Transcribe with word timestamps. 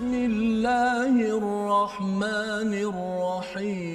بسم 0.00 0.14
الله 0.14 1.16
الرحمن 1.38 2.72
الرحيم. 2.88 3.90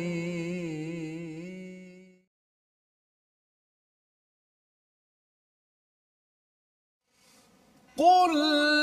قل 7.97 8.31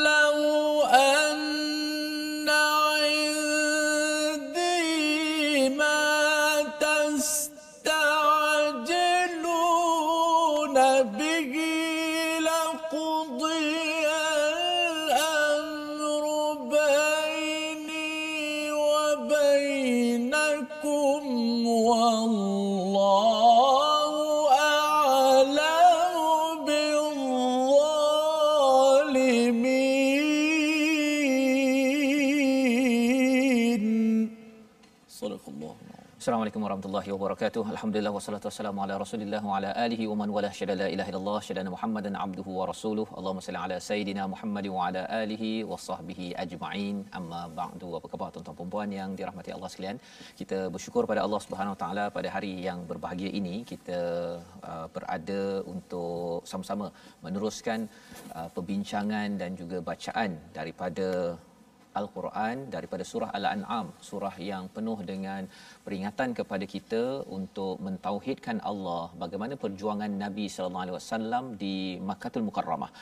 لو 0.05 0.32
warahmatullahi 37.03 37.23
wabarakatuh. 37.23 37.63
Alhamdulillah 37.75 38.13
wassalatu 38.17 38.47
wassalamu 38.49 38.81
ala 38.85 38.95
Rasulillah 39.03 39.41
wa 39.49 39.55
ala 39.59 39.71
alihi 39.85 40.05
wa 40.11 40.17
man 40.21 40.29
wala 40.37 40.51
syada 40.59 40.75
la 40.81 40.87
ilaha 40.95 41.11
illallah 41.13 41.39
syada 41.47 41.71
Muhammadan 41.75 42.15
abduhu 42.25 42.51
wa 42.59 42.65
rasuluh. 42.71 43.07
Allahumma 43.19 43.45
salli 43.47 43.61
ala 43.65 43.77
sayidina 43.89 44.23
Muhammad 44.35 44.67
wa 44.77 44.87
ala 44.87 45.03
alihi 45.23 45.51
wa 45.71 45.79
sahbihi 45.87 46.27
ajma'in. 46.45 46.97
Amma 47.19 47.43
ba'du. 47.61 47.89
Apa 47.99 48.07
khabar 48.13 48.29
tuan-tuan 48.35 48.57
dan 48.61 48.71
puan 48.75 48.91
yang 48.99 49.11
dirahmati 49.19 49.51
Allah 49.57 49.71
sekalian? 49.75 49.99
Kita 50.41 50.59
bersyukur 50.75 51.03
pada 51.11 51.23
Allah 51.27 51.41
Subhanahu 51.47 51.75
wa 51.75 51.81
taala 51.83 52.05
pada 52.17 52.31
hari 52.37 52.55
yang 52.69 52.81
berbahagia 52.91 53.31
ini 53.41 53.57
kita 53.73 54.01
uh, 54.71 54.87
berada 54.95 55.43
untuk 55.75 56.47
sama-sama 56.53 56.89
meneruskan 57.27 57.89
uh, 58.39 58.49
perbincangan 58.57 59.29
dan 59.43 59.59
juga 59.63 59.81
bacaan 59.91 60.31
daripada 60.59 61.09
Al-Quran 62.01 62.57
daripada 62.75 63.05
surah 63.11 63.31
Al-An'am, 63.39 63.87
surah 64.11 64.35
yang 64.51 64.65
penuh 64.77 64.99
dengan 65.11 65.43
peringatan 65.87 66.31
kepada 66.39 66.65
kita 66.75 67.03
untuk 67.39 67.75
mentauhidkan 67.87 68.59
Allah, 68.71 69.05
bagaimana 69.25 69.57
perjuangan 69.65 70.13
Nabi 70.25 70.47
sallallahu 70.55 70.85
alaihi 70.87 70.99
wasallam 70.99 71.45
di 71.65 71.77
Makkahul 72.11 72.47
Mukarramah. 72.49 72.93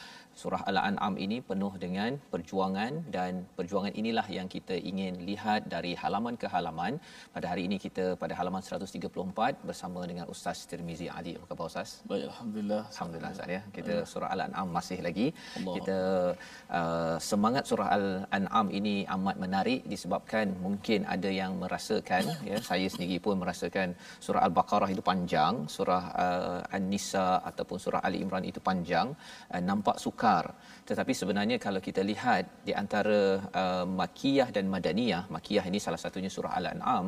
Surah 0.40 0.60
Al-An'am 0.70 1.14
ini 1.24 1.38
penuh 1.48 1.72
dengan 1.84 2.10
perjuangan 2.32 2.92
dan 3.16 3.32
perjuangan 3.58 3.92
inilah 4.00 4.24
yang 4.36 4.48
kita 4.54 4.74
ingin 4.90 5.14
lihat 5.28 5.60
dari 5.74 5.92
halaman 6.02 6.34
ke 6.42 6.46
halaman. 6.54 6.92
Pada 7.34 7.46
hari 7.50 7.62
ini 7.68 7.76
kita 7.84 8.04
pada 8.22 8.34
halaman 8.38 8.62
134 8.68 9.68
bersama 9.68 10.00
dengan 10.10 10.26
Ustaz 10.34 10.64
Tirmizi 10.70 11.08
Ali. 11.18 11.34
Apa 11.36 11.44
khabar 11.50 11.66
Ustaz? 11.72 11.90
Baik, 12.12 12.24
Alhamdulillah. 12.30 12.82
Alhamdulillah 12.92 13.32
Ustaz 13.36 13.56
ya. 13.56 13.60
Kita 13.76 13.94
surah 14.12 14.30
Al-An'am 14.34 14.68
masih 14.78 14.98
lagi. 15.08 15.26
Allah. 15.58 15.74
Kita 15.76 15.98
uh, 16.80 17.16
semangat 17.30 17.64
surah 17.72 17.88
Al-An'am 17.98 18.66
ini 18.78 18.79
amat 19.14 19.36
menarik 19.44 19.80
disebabkan 19.92 20.46
mungkin 20.64 21.00
ada 21.14 21.30
yang 21.40 21.52
merasakan 21.62 22.22
ya 22.50 22.56
saya 22.70 22.86
sendiri 22.94 23.16
pun 23.24 23.34
merasakan 23.42 23.88
surah 24.24 24.42
Al-Baqarah 24.46 24.88
itu 24.94 25.02
panjang, 25.10 25.54
surah 25.76 26.04
uh, 26.24 26.76
An-Nisa 26.76 27.28
ataupun 27.50 27.78
surah 27.84 28.00
Ali 28.06 28.18
Imran 28.24 28.44
itu 28.50 28.60
panjang, 28.68 29.08
uh, 29.54 29.62
nampak 29.68 29.96
sukar. 30.04 30.44
Tetapi 30.88 31.12
sebenarnya 31.20 31.56
kalau 31.66 31.80
kita 31.88 32.02
lihat 32.10 32.66
di 32.68 32.72
antara 32.82 33.20
uh, 33.62 33.86
Makkiyah 34.00 34.48
dan 34.56 34.66
Madaniyah, 34.74 35.24
Makkiyah 35.34 35.64
ini 35.70 35.78
salah 35.86 36.00
satunya 36.04 36.30
surah 36.36 36.52
Al-An'am 36.58 37.06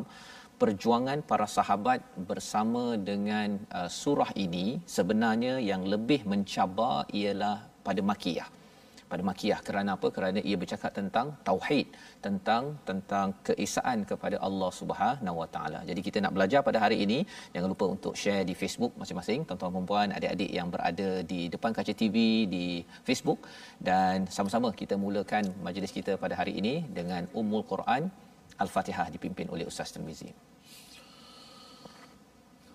perjuangan 0.62 1.20
para 1.30 1.46
sahabat 1.58 2.00
bersama 2.30 2.84
dengan 3.10 3.58
uh, 3.78 3.90
surah 3.90 4.30
ini 4.44 4.66
sebenarnya 4.96 5.54
yang 5.70 5.82
lebih 5.94 6.20
mencabar 6.32 6.96
ialah 7.20 7.56
pada 7.86 7.98
Makkiyah 8.10 8.61
pada 9.12 9.22
Makkiyah 9.28 9.60
kerana 9.68 9.90
apa 9.96 10.08
kerana 10.16 10.40
ia 10.48 10.56
bercakap 10.62 10.92
tentang 10.98 11.26
tauhid 11.48 11.86
tentang 12.26 12.64
tentang 12.88 13.28
keesaan 13.48 13.98
kepada 14.10 14.36
Allah 14.46 14.70
Subhanahu 14.80 15.36
Wa 15.42 15.48
Taala. 15.54 15.80
Jadi 15.90 16.00
kita 16.06 16.18
nak 16.24 16.34
belajar 16.36 16.60
pada 16.68 16.78
hari 16.84 16.98
ini 17.06 17.18
jangan 17.54 17.68
lupa 17.74 17.86
untuk 17.96 18.14
share 18.22 18.44
di 18.50 18.54
Facebook 18.62 18.92
masing-masing 19.02 19.40
tuan-tuan 19.48 19.72
dan 19.78 19.86
puan 19.90 20.08
adik-adik 20.18 20.50
yang 20.58 20.68
berada 20.74 21.10
di 21.32 21.40
depan 21.54 21.70
kaca 21.78 21.92
TV 22.02 22.16
di 22.54 22.66
Facebook 23.08 23.40
dan 23.88 24.26
sama-sama 24.36 24.70
kita 24.80 24.96
mulakan 25.04 25.44
majlis 25.66 25.92
kita 25.98 26.14
pada 26.24 26.36
hari 26.40 26.54
ini 26.62 26.74
dengan 26.98 27.24
Ummul 27.40 27.64
Quran 27.72 28.04
Al-Fatihah 28.64 29.08
dipimpin 29.14 29.46
oleh 29.54 29.66
Ustaz 29.70 29.90
Tirmizi. 29.94 30.51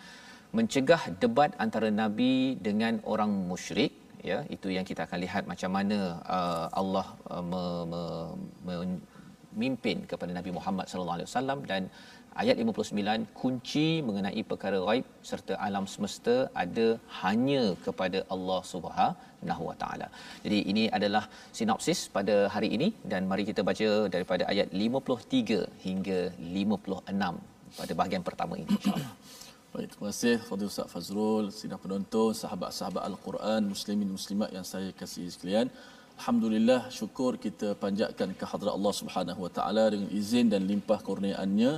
mencegah 0.57 1.01
debat 1.21 1.51
antara 1.65 1.89
nabi 2.01 2.33
dengan 2.67 2.95
orang 3.13 3.31
musyrik 3.51 3.91
ya 4.29 4.37
itu 4.55 4.67
yang 4.75 4.85
kita 4.89 5.01
akan 5.07 5.19
lihat 5.25 5.43
macam 5.51 5.71
mana 5.77 5.99
uh, 6.35 6.65
Allah 6.81 7.07
uh, 7.33 7.43
me, 7.51 7.63
me, 7.91 8.01
memimpin 8.69 9.97
kepada 10.11 10.31
Nabi 10.37 10.51
Muhammad 10.57 10.85
sallallahu 10.89 11.17
alaihi 11.17 11.29
wasallam 11.29 11.59
dan 11.71 11.81
ayat 12.41 12.55
59 12.63 13.27
kunci 13.41 13.87
mengenai 14.07 14.41
perkara 14.51 14.79
gaib 14.87 15.05
serta 15.31 15.53
alam 15.67 15.85
semesta 15.93 16.35
ada 16.63 16.87
hanya 17.21 17.63
kepada 17.85 18.21
Allah 18.35 18.61
Subhanahu 18.73 19.32
wa 19.69 19.75
taala. 19.81 20.07
Jadi 20.45 20.60
ini 20.72 20.84
adalah 20.98 21.24
sinopsis 21.57 22.00
pada 22.18 22.36
hari 22.56 22.69
ini 22.78 22.88
dan 23.12 23.28
mari 23.31 23.44
kita 23.50 23.62
baca 23.69 23.90
daripada 24.16 24.44
ayat 24.54 24.69
53 24.84 25.86
hingga 25.88 26.19
56 26.62 27.80
pada 27.80 27.94
bahagian 28.00 28.24
pertama 28.30 28.56
ini 28.62 28.69
insya-Allah. 28.78 29.13
Baik, 29.74 29.88
terima 29.92 30.07
kasih 30.12 30.36
Fadil 30.48 30.69
Ustaz 30.72 30.88
Fazrul, 30.94 31.45
sidang 31.60 31.81
penonton, 31.84 32.30
sahabat-sahabat 32.42 33.04
Al-Quran, 33.10 33.62
muslimin 33.74 34.10
muslimat 34.18 34.50
yang 34.57 34.66
saya 34.74 34.90
kasih 35.01 35.25
sekalian. 35.36 35.68
Alhamdulillah 36.19 36.81
syukur 36.98 37.31
kita 37.45 37.68
panjatkan 37.84 38.30
ke 38.40 38.45
hadrat 38.51 38.74
Allah 38.78 38.94
Subhanahu 39.00 39.40
Wa 39.45 39.51
Taala 39.57 39.86
dengan 39.94 40.10
izin 40.19 40.45
dan 40.54 40.62
limpah 40.72 41.00
kurniaannya 41.07 41.72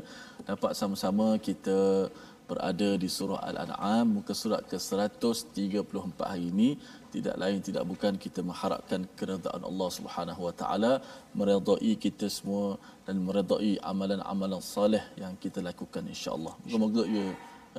dapat 0.49 0.71
sama-sama 0.79 1.27
kita 1.47 2.11
berada 2.49 2.89
di 3.03 3.09
surah 3.17 3.41
Al-An'am 3.49 4.21
muka 4.21 4.33
surat 4.41 4.61
ke-134 4.71 6.19
hari 6.31 6.45
ini 6.53 6.69
tidak 7.15 7.35
lain 7.41 7.59
tidak 7.67 7.83
bukan 7.91 8.13
kita 8.25 8.39
mengharapkan 8.49 9.01
keredaan 9.17 9.61
Allah 9.69 9.89
Subhanahu 9.97 10.41
Wa 10.47 10.53
Taala 10.61 10.93
meredai 11.39 11.93
kita 12.05 12.27
semua 12.37 12.77
dan 13.07 13.17
meredai 13.27 13.73
amalan-amalan 13.91 14.61
soleh 14.61 15.03
yang 15.21 15.33
kita 15.43 15.59
lakukan 15.69 16.03
insya-Allah. 16.13 16.53
Moga-moga 16.65 17.03
ia 17.15 17.27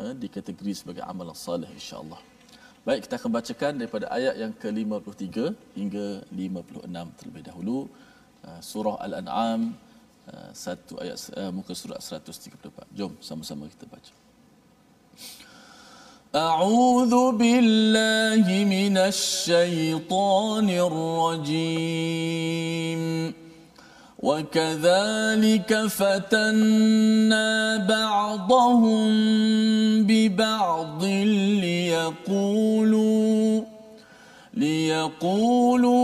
eh, 0.02 0.12
dikategori 0.22 0.72
sebagai 0.80 1.04
amalan 1.06 1.36
soleh 1.46 1.70
insya-Allah. 1.78 2.20
Baik, 2.86 3.10
kita 3.10 3.14
akan 3.18 3.30
bacakan 3.34 3.72
daripada 3.82 4.06
ayat 4.14 4.34
yang 4.38 4.52
ke-53 4.62 5.26
hingga 5.74 6.06
56 6.30 7.18
terlebih 7.18 7.42
dahulu. 7.42 7.78
Uh, 8.46 8.62
surah 8.62 8.94
Al-An'am, 9.02 9.74
uh, 10.30 10.50
satu 10.54 10.94
ayat 11.02 11.18
uh, 11.34 11.50
muka 11.50 11.74
surat 11.74 11.98
134. 11.98 12.86
Jom 12.94 13.18
sama-sama 13.18 13.66
kita 13.66 13.90
baca. 13.90 14.25
أعوذ 16.36 17.32
بالله 17.32 18.64
من 18.64 18.98
الشيطان 18.98 20.70
الرجيم. 20.70 22.16
وكذلك 24.18 25.86
فتنا 25.86 27.76
بعضهم 27.76 29.08
ببعض 30.04 31.04
ليقولوا 31.64 33.62
ليقولوا 34.54 35.96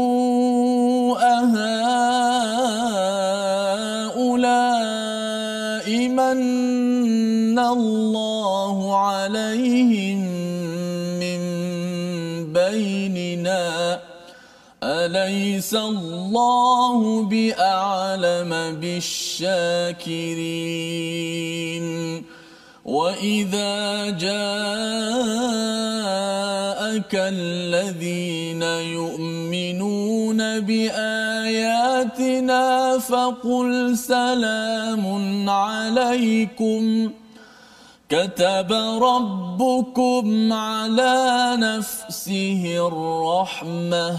أهؤلاء 1.39 1.89
من 6.09 7.59
الله؟ 7.59 8.32
عليهم 8.95 10.19
من 11.21 11.41
بيننا 12.53 14.01
أليس 14.83 15.75
الله 15.75 17.23
بأعلم 17.23 18.79
بالشاكرين 18.81 20.33
وإذا 22.85 24.11
جاءك 24.11 24.33
الذين 27.15 28.63
يؤمنون 28.63 30.61
بآياتنا 30.61 32.19
فقل 32.99 33.99
سلام 33.99 35.05
عليكم 35.51 37.11
كتب 38.13 38.73
ربكم 39.03 40.53
على 40.53 41.57
نفسه 41.57 42.89
الرحمة 42.89 44.19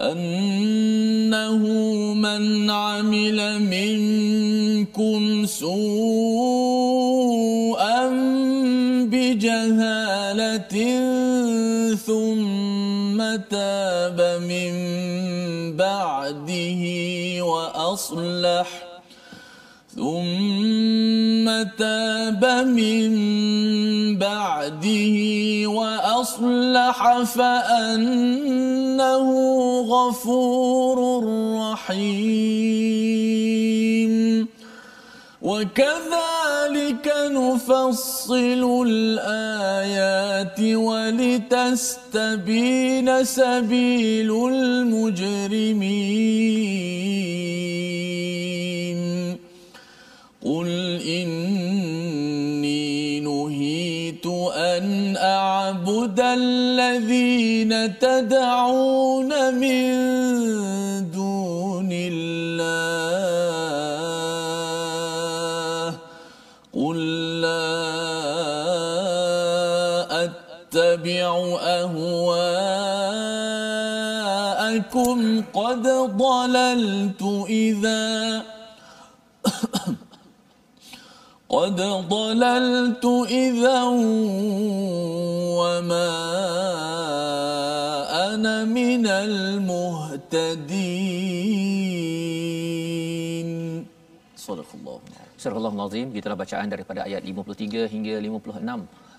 أنه 0.00 1.56
من 2.14 2.70
عمل 2.70 3.60
منكم 3.62 5.46
سوءا 5.46 5.76
بجهالة 9.08 10.76
ثم 11.94 13.18
تاب 13.50 14.20
من 14.42 14.72
بعده 15.76 16.82
وأصلح 17.42 18.85
ثم 19.96 21.46
تاب 21.78 22.44
من 22.68 23.10
بعده 24.18 25.16
وأصلح 25.66 27.22
فأنه 27.22 29.28
غفور 29.80 31.24
رحيم. 31.56 32.86
وكذلك 35.42 37.12
نفصل 37.30 38.84
الآيات 38.86 40.60
ولتستبين 40.60 42.04
سبيل 43.24 44.30
المجرمين. 44.52 45.96
قل 50.46 51.02
إني 51.02 52.86
نهيت 53.20 54.26
أن 54.54 55.16
أعبد 55.16 56.20
الذين 56.20 57.98
تدعون 57.98 59.54
من 59.54 59.90
دون 61.10 61.88
الله 61.92 62.36
قل 66.74 66.98
لا 67.40 67.66
أتبع 70.24 71.58
أهواءكم 71.82 72.22
قد 75.54 75.82
ضللت 76.16 77.22
إذا 77.48 78.42
قد 81.51 81.79
ضللت 82.07 83.05
إذا 83.27 83.83
وما 85.59 86.11
أنا 88.31 88.55
من 88.63 89.03
المهتدين 89.07 90.65
صدق 94.35 94.69
الله 94.79 94.99
Surah 95.41 95.57
Al-Azim, 95.57 96.13
gitulah 96.13 96.37
bacaan 96.37 96.69
daripada 96.69 97.01
ayat 97.01 97.25
53 97.25 97.89
hingga 97.89 98.21
56 98.21 98.61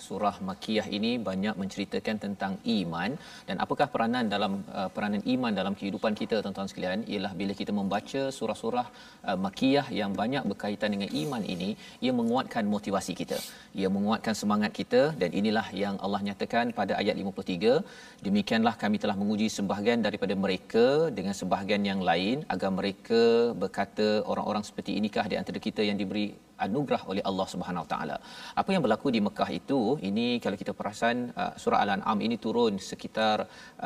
surah 0.05 0.35
Makiyah 0.49 0.87
ini 0.97 1.11
banyak 1.29 1.55
menceritakan 1.61 2.15
tentang 2.25 2.53
iman. 2.77 3.11
Dan 3.47 3.55
apakah 3.63 3.87
peranan 3.93 4.25
dalam 4.33 4.53
uh, 4.79 4.89
peranan 4.95 5.21
iman 5.33 5.53
dalam 5.59 5.73
kehidupan 5.79 6.13
kita 6.21 6.35
tuan-tuan 6.43 6.69
sekalian? 6.71 7.03
Ialah 7.13 7.31
bila 7.41 7.53
kita 7.61 7.73
membaca 7.79 8.21
surah-surah 8.37 8.87
uh, 9.29 9.37
Makiyah 9.45 9.87
yang 9.99 10.13
banyak 10.21 10.43
berkaitan 10.51 10.91
dengan 10.95 11.09
iman 11.23 11.43
ini 11.55 11.69
ia 12.05 12.13
menguatkan 12.19 12.65
motivasi 12.75 13.15
kita. 13.21 13.39
Ia 13.81 13.91
menguatkan 13.97 14.33
semangat 14.41 14.71
kita 14.79 15.01
dan 15.21 15.29
inilah 15.39 15.67
yang 15.83 15.95
Allah 16.05 16.21
nyatakan 16.29 16.75
pada 16.79 16.95
ayat 17.01 17.15
53 17.21 18.25
demikianlah 18.27 18.75
kami 18.83 18.97
telah 19.03 19.15
menguji 19.21 19.47
sebahagian 19.57 20.01
daripada 20.07 20.33
mereka 20.45 20.85
dengan 21.17 21.35
sebahagian 21.39 21.83
yang 21.91 22.01
lain 22.09 22.37
agar 22.55 22.71
mereka 22.79 23.21
berkata 23.63 24.07
orang-orang 24.31 24.63
seperti 24.69 24.93
inikah 24.99 25.25
di 25.31 25.35
antara 25.41 25.59
kita 25.67 25.81
yang 25.89 25.97
diberi 26.01 26.27
anugerah 26.65 27.01
oleh 27.11 27.23
Allah 27.29 27.47
Subhanahu 27.53 27.83
Wa 27.85 27.89
Taala. 27.93 28.17
Apa 28.61 28.69
yang 28.73 28.83
berlaku 28.85 29.07
di 29.15 29.21
Mekah 29.27 29.49
itu, 29.59 29.79
ini 30.09 30.27
kalau 30.43 30.57
kita 30.61 30.73
perasan 30.79 31.17
uh, 31.41 31.51
surah 31.61 31.81
Al-An'am 31.83 32.19
ini 32.27 32.37
turun 32.45 32.73
sekitar 32.91 33.37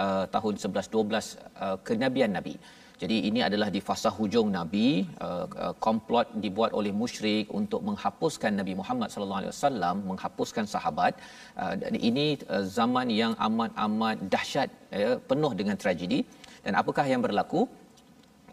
uh, 0.03 0.23
tahun 0.35 0.53
11 0.65 0.93
12 0.95 1.11
uh, 1.65 1.77
kenabian 1.87 2.33
Nabi. 2.39 2.55
Jadi 3.01 3.17
ini 3.29 3.39
adalah 3.47 3.67
di 3.75 3.81
fasa 3.87 4.09
hujung 4.17 4.47
Nabi, 4.57 4.87
uh, 5.25 5.45
uh, 5.63 5.73
komplot 5.85 6.27
dibuat 6.43 6.71
oleh 6.79 6.93
musyrik 7.01 7.45
untuk 7.59 7.81
menghapuskan 7.87 8.51
Nabi 8.61 8.73
Muhammad 8.81 9.09
sallallahu 9.13 9.41
alaihi 9.41 9.53
wasallam, 9.55 9.95
menghapuskan 10.09 10.65
sahabat. 10.73 11.13
Dan 11.81 11.93
ini 12.09 12.25
zaman 12.77 13.07
yang 13.21 13.33
amat-amat 13.47 14.17
dahsyat 14.33 14.69
ya, 15.01 15.09
penuh 15.29 15.51
dengan 15.59 15.75
tragedi. 15.83 16.19
Dan 16.65 16.73
apakah 16.81 17.05
yang 17.11 17.21
berlaku? 17.25 17.61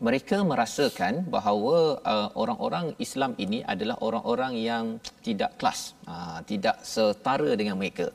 Mereka 0.06 0.36
merasakan 0.50 1.14
bahawa 1.34 1.76
uh, 2.12 2.28
orang-orang 2.42 2.86
Islam 3.04 3.32
ini 3.44 3.58
adalah 3.72 3.96
orang-orang 4.08 4.54
yang 4.70 4.84
tidak 5.26 5.50
kelas, 5.60 5.80
uh, 6.12 6.38
tidak 6.50 6.76
setara 6.92 7.50
dengan 7.60 7.76
mereka. 7.82 8.06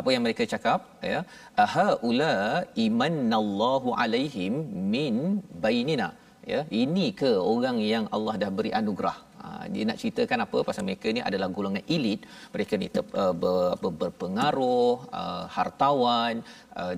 Apa 0.00 0.08
yang 0.14 0.22
mereka 0.26 0.42
cakap 0.54 0.80
ya, 1.12 1.20
aha 1.64 1.88
ula 2.08 2.66
imanallahu 2.86 3.94
alaihim 4.04 4.54
min 4.94 5.16
bainina. 5.64 6.08
Ya, 6.52 6.60
ini 6.82 7.06
ke 7.20 7.30
orang 7.52 7.76
yang 7.92 8.04
Allah 8.16 8.34
dah 8.42 8.50
beri 8.56 8.70
anugerah. 8.80 9.16
Ha, 9.44 9.48
dia 9.72 9.84
nak 9.88 9.98
ceritakan 10.00 10.38
apa 10.44 10.58
pasal 10.68 10.84
mereka 10.88 11.08
ni 11.16 11.20
adalah 11.28 11.48
golongan 11.56 11.84
elit 11.94 12.20
mereka 12.54 12.74
ni 12.80 12.88
ter, 12.94 13.04
uh, 13.22 13.34
ber, 13.42 13.92
berpengaruh 14.00 14.92
uh, 15.20 15.44
hartawan 15.56 16.40
uh, 16.80 16.94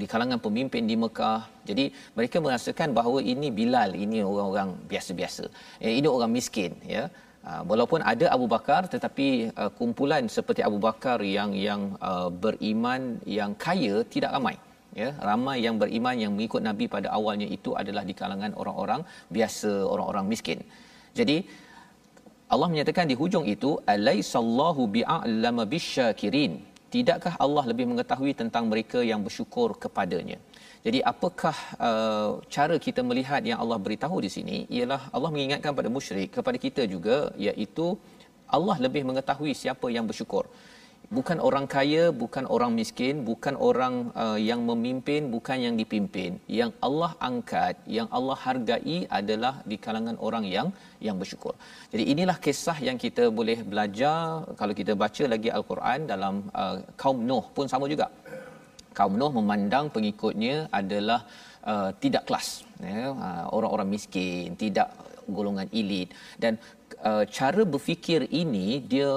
di 0.00 0.06
kalangan 0.12 0.38
pemimpin 0.46 0.84
di 0.90 0.96
Mekah. 1.04 1.40
Jadi 1.68 1.84
mereka 2.16 2.36
merasakan 2.44 2.92
bahawa 2.98 3.18
ini 3.32 3.48
Bilal 3.58 3.96
ini 4.04 4.20
orang-orang 4.20 4.76
biasa-biasa. 4.90 5.44
Eh, 5.80 5.94
ini 6.00 6.08
orang 6.16 6.32
miskin 6.38 6.74
ya. 6.84 7.04
Uh, 7.48 7.62
walaupun 7.70 8.00
ada 8.12 8.26
Abu 8.36 8.46
Bakar 8.50 8.90
tetapi 8.92 9.54
uh, 9.56 9.70
kumpulan 9.78 10.26
seperti 10.36 10.60
Abu 10.68 10.76
Bakar 10.86 11.22
yang 11.22 11.50
yang 11.56 11.94
uh, 12.08 12.28
beriman 12.28 13.22
yang 13.38 13.54
kaya 13.56 14.02
tidak 14.14 14.34
ramai 14.36 14.56
ya. 14.92 15.08
Ramai 15.30 15.56
yang 15.66 15.78
beriman 15.82 16.16
yang 16.18 16.32
mengikut 16.36 16.60
nabi 16.68 16.84
pada 16.94 17.08
awalnya 17.18 17.48
itu 17.56 17.72
adalah 17.82 18.04
di 18.10 18.12
kalangan 18.20 18.52
orang-orang 18.60 19.00
biasa 19.36 19.70
orang-orang 19.92 20.26
miskin. 20.32 20.60
Jadi 21.18 21.38
Allah 22.54 22.68
menyatakan 22.72 23.04
di 23.10 23.16
hujung 23.20 23.44
itu 23.54 23.70
alaisallahu 23.94 24.82
bi'alama 24.96 25.64
bisyakirin 25.72 26.52
tidakkah 26.94 27.34
Allah 27.44 27.64
lebih 27.70 27.86
mengetahui 27.90 28.32
tentang 28.40 28.64
mereka 28.72 29.00
yang 29.10 29.20
bersyukur 29.26 29.68
kepadanya? 29.82 30.38
Jadi 30.86 30.98
apakah 31.12 31.56
uh, 31.88 32.30
cara 32.54 32.76
kita 32.86 33.00
melihat 33.10 33.42
yang 33.50 33.58
Allah 33.62 33.78
beritahu 33.86 34.16
di 34.26 34.30
sini 34.36 34.56
ialah 34.76 35.00
Allah 35.16 35.30
mengingatkan 35.34 35.72
pada 35.78 35.90
musyrik 35.96 36.30
kepada 36.36 36.58
kita 36.66 36.82
juga 36.94 37.16
iaitu 37.46 37.86
Allah 38.56 38.76
lebih 38.84 39.02
mengetahui 39.08 39.52
siapa 39.62 39.86
yang 39.96 40.06
bersyukur 40.10 40.44
bukan 41.16 41.38
orang 41.46 41.66
kaya 41.74 42.02
bukan 42.22 42.44
orang 42.54 42.72
miskin 42.78 43.14
bukan 43.28 43.54
orang 43.68 43.94
uh, 44.22 44.38
yang 44.48 44.60
memimpin 44.68 45.30
bukan 45.34 45.58
yang 45.66 45.74
dipimpin. 45.80 46.30
Yang 46.60 46.70
Allah 46.86 47.10
angkat 47.28 47.74
yang 47.96 48.08
Allah 48.18 48.36
hargai 48.44 48.98
adalah 49.18 49.54
di 49.70 49.76
kalangan 49.84 50.16
orang 50.26 50.44
yang 50.56 50.68
yang 51.06 51.16
bersyukur. 51.20 51.54
Jadi 51.92 52.04
inilah 52.12 52.36
kisah 52.46 52.78
yang 52.88 52.98
kita 53.04 53.26
boleh 53.38 53.58
belajar 53.72 54.44
kalau 54.60 54.76
kita 54.80 54.94
baca 55.02 55.24
lagi 55.34 55.50
al-Quran 55.58 56.00
dalam 56.12 56.34
uh, 56.62 56.76
kaum 57.02 57.20
Nuh 57.30 57.44
pun 57.56 57.68
sama 57.72 57.88
juga. 57.94 58.08
Kaum 58.98 59.14
Nuh 59.20 59.32
memandang 59.38 59.86
pengikutnya 59.96 60.56
adalah 60.80 61.20
uh, 61.72 61.90
tidak 62.02 62.24
kelas 62.28 62.48
ya 62.92 63.04
uh, 63.10 63.44
orang-orang 63.56 63.88
miskin 63.96 64.58
tidak 64.64 64.90
golongan 65.36 65.68
elit. 65.80 66.08
Dan 66.42 66.60
uh, 67.08 67.24
cara 67.38 67.62
berfikir 67.74 68.20
ini 68.42 68.66
dia 68.92 69.10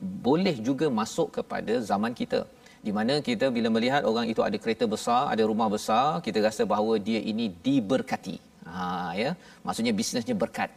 boleh 0.00 0.56
juga 0.68 0.86
masuk 1.00 1.28
kepada 1.36 1.74
zaman 1.90 2.12
kita 2.20 2.40
di 2.86 2.92
mana 2.96 3.14
kita 3.28 3.46
bila 3.56 3.68
melihat 3.76 4.02
orang 4.10 4.26
itu 4.32 4.42
ada 4.48 4.56
kereta 4.64 4.84
besar, 4.94 5.22
ada 5.32 5.42
rumah 5.50 5.68
besar, 5.76 6.06
kita 6.26 6.38
rasa 6.48 6.62
bahawa 6.72 6.94
dia 7.08 7.20
ini 7.30 7.46
diberkati. 7.66 8.36
Ha 8.70 9.12
ya, 9.22 9.30
maksudnya 9.66 9.92
bisnesnya 10.00 10.36
berkat. 10.42 10.70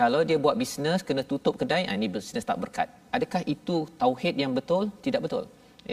Kalau 0.00 0.20
dia 0.28 0.38
buat 0.44 0.56
bisnes 0.62 1.02
kena 1.08 1.22
tutup 1.30 1.54
kedai, 1.60 1.82
ha, 1.88 1.96
ini 1.98 2.08
bisnes 2.16 2.46
tak 2.50 2.58
berkat. 2.62 2.88
Adakah 3.16 3.42
itu 3.54 3.76
tauhid 4.02 4.34
yang 4.42 4.52
betul? 4.58 4.84
Tidak 5.06 5.20
betul 5.26 5.44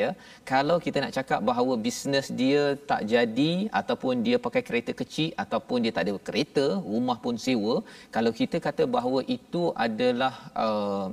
ya 0.02 0.10
kalau 0.52 0.78
kita 0.86 0.98
nak 1.04 1.14
cakap 1.18 1.40
bahawa 1.50 1.74
bisnes 1.86 2.28
dia 2.42 2.64
tak 2.92 3.02
jadi 3.14 3.52
ataupun 3.80 4.24
dia 4.28 4.38
pakai 4.46 4.64
kereta 4.68 4.92
kecil 5.02 5.30
ataupun 5.44 5.78
dia 5.84 5.94
tak 5.98 6.06
ada 6.06 6.14
kereta 6.30 6.66
rumah 6.92 7.18
pun 7.26 7.36
sewa 7.46 7.76
kalau 8.16 8.32
kita 8.40 8.60
kata 8.68 8.86
bahawa 8.96 9.22
itu 9.38 9.64
adalah 9.88 10.34
uh, 10.66 11.06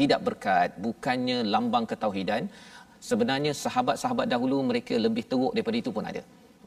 tidak 0.00 0.20
berkat 0.26 0.68
bukannya 0.86 1.38
lambang 1.54 1.86
ketauhidan 1.90 2.44
sebenarnya 3.08 3.52
sahabat-sahabat 3.64 4.26
dahulu 4.34 4.58
mereka 4.70 4.94
lebih 5.06 5.24
teruk 5.30 5.52
daripada 5.56 5.78
itu 5.82 5.92
pun 5.96 6.06
ada. 6.10 6.22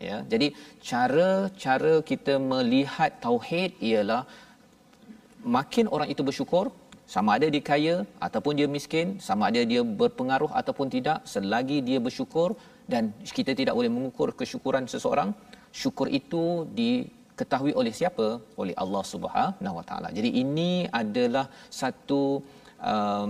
Ya 0.07 0.17
jadi 0.31 0.47
cara 0.89 1.29
cara 1.63 1.93
kita 2.09 2.33
melihat 2.51 3.11
tauhid 3.25 3.71
ialah 3.89 4.21
makin 5.57 5.85
orang 5.95 6.09
itu 6.13 6.21
bersyukur 6.27 6.65
sama 7.13 7.29
ada 7.37 7.47
dia 7.53 7.63
kaya 7.69 7.95
ataupun 8.27 8.53
dia 8.59 8.67
miskin 8.75 9.07
sama 9.27 9.43
ada 9.49 9.61
dia 9.71 9.81
berpengaruh 10.01 10.51
ataupun 10.61 10.87
tidak 10.95 11.19
selagi 11.33 11.77
dia 11.89 11.99
bersyukur 12.07 12.49
dan 12.93 13.03
kita 13.37 13.51
tidak 13.59 13.73
boleh 13.79 13.91
mengukur 13.95 14.29
kesyukuran 14.39 14.83
seseorang 14.93 15.29
syukur 15.81 16.07
itu 16.19 16.43
diketahui 16.79 17.73
oleh 17.79 17.93
siapa? 17.99 18.27
Oleh 18.61 18.75
Allah 18.83 19.03
Subhanahu 19.13 19.77
Wa 19.79 19.85
Taala. 19.89 20.09
Jadi 20.17 20.29
ini 20.43 20.71
adalah 21.01 21.45
satu 21.81 22.21
um, 22.93 23.29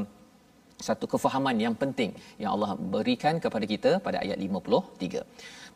satu 0.87 1.05
kefahaman 1.13 1.57
yang 1.65 1.75
penting 1.81 2.11
yang 2.41 2.51
Allah 2.55 2.71
berikan 2.95 3.35
kepada 3.43 3.65
kita 3.73 3.91
pada 4.07 4.17
ayat 4.25 4.37
53 4.47 5.23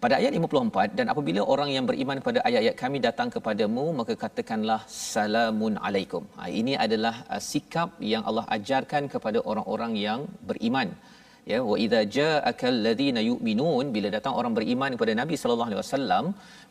pada 0.04 0.16
ayat 0.20 0.32
54 0.38 0.98
dan 0.98 1.06
apabila 1.14 1.42
orang 1.54 1.70
yang 1.76 1.86
beriman 1.90 2.18
kepada 2.22 2.40
ayat-ayat 2.48 2.76
kami 2.84 2.98
datang 3.08 3.30
kepadamu 3.36 3.86
maka 4.00 4.14
katakanlah 4.24 4.80
salamun 5.12 5.74
alaikum. 5.88 6.24
Ha, 6.38 6.50
ini 6.60 6.74
adalah 6.86 7.16
uh, 7.34 7.42
sikap 7.52 7.90
yang 8.12 8.24
Allah 8.30 8.46
ajarkan 8.58 9.06
kepada 9.14 9.42
orang-orang 9.52 9.94
yang 10.08 10.22
beriman. 10.50 10.90
Ya 11.52 11.60
wa 11.70 11.76
idza 11.84 12.02
ja'aka 12.18 12.66
alladhina 12.74 13.22
yu'minun 13.30 13.86
bila 13.96 14.08
datang 14.16 14.34
orang 14.40 14.54
beriman 14.58 14.92
kepada 14.96 15.14
Nabi 15.22 15.36
sallallahu 15.42 15.70
alaihi 15.70 15.82
wasallam 15.84 16.26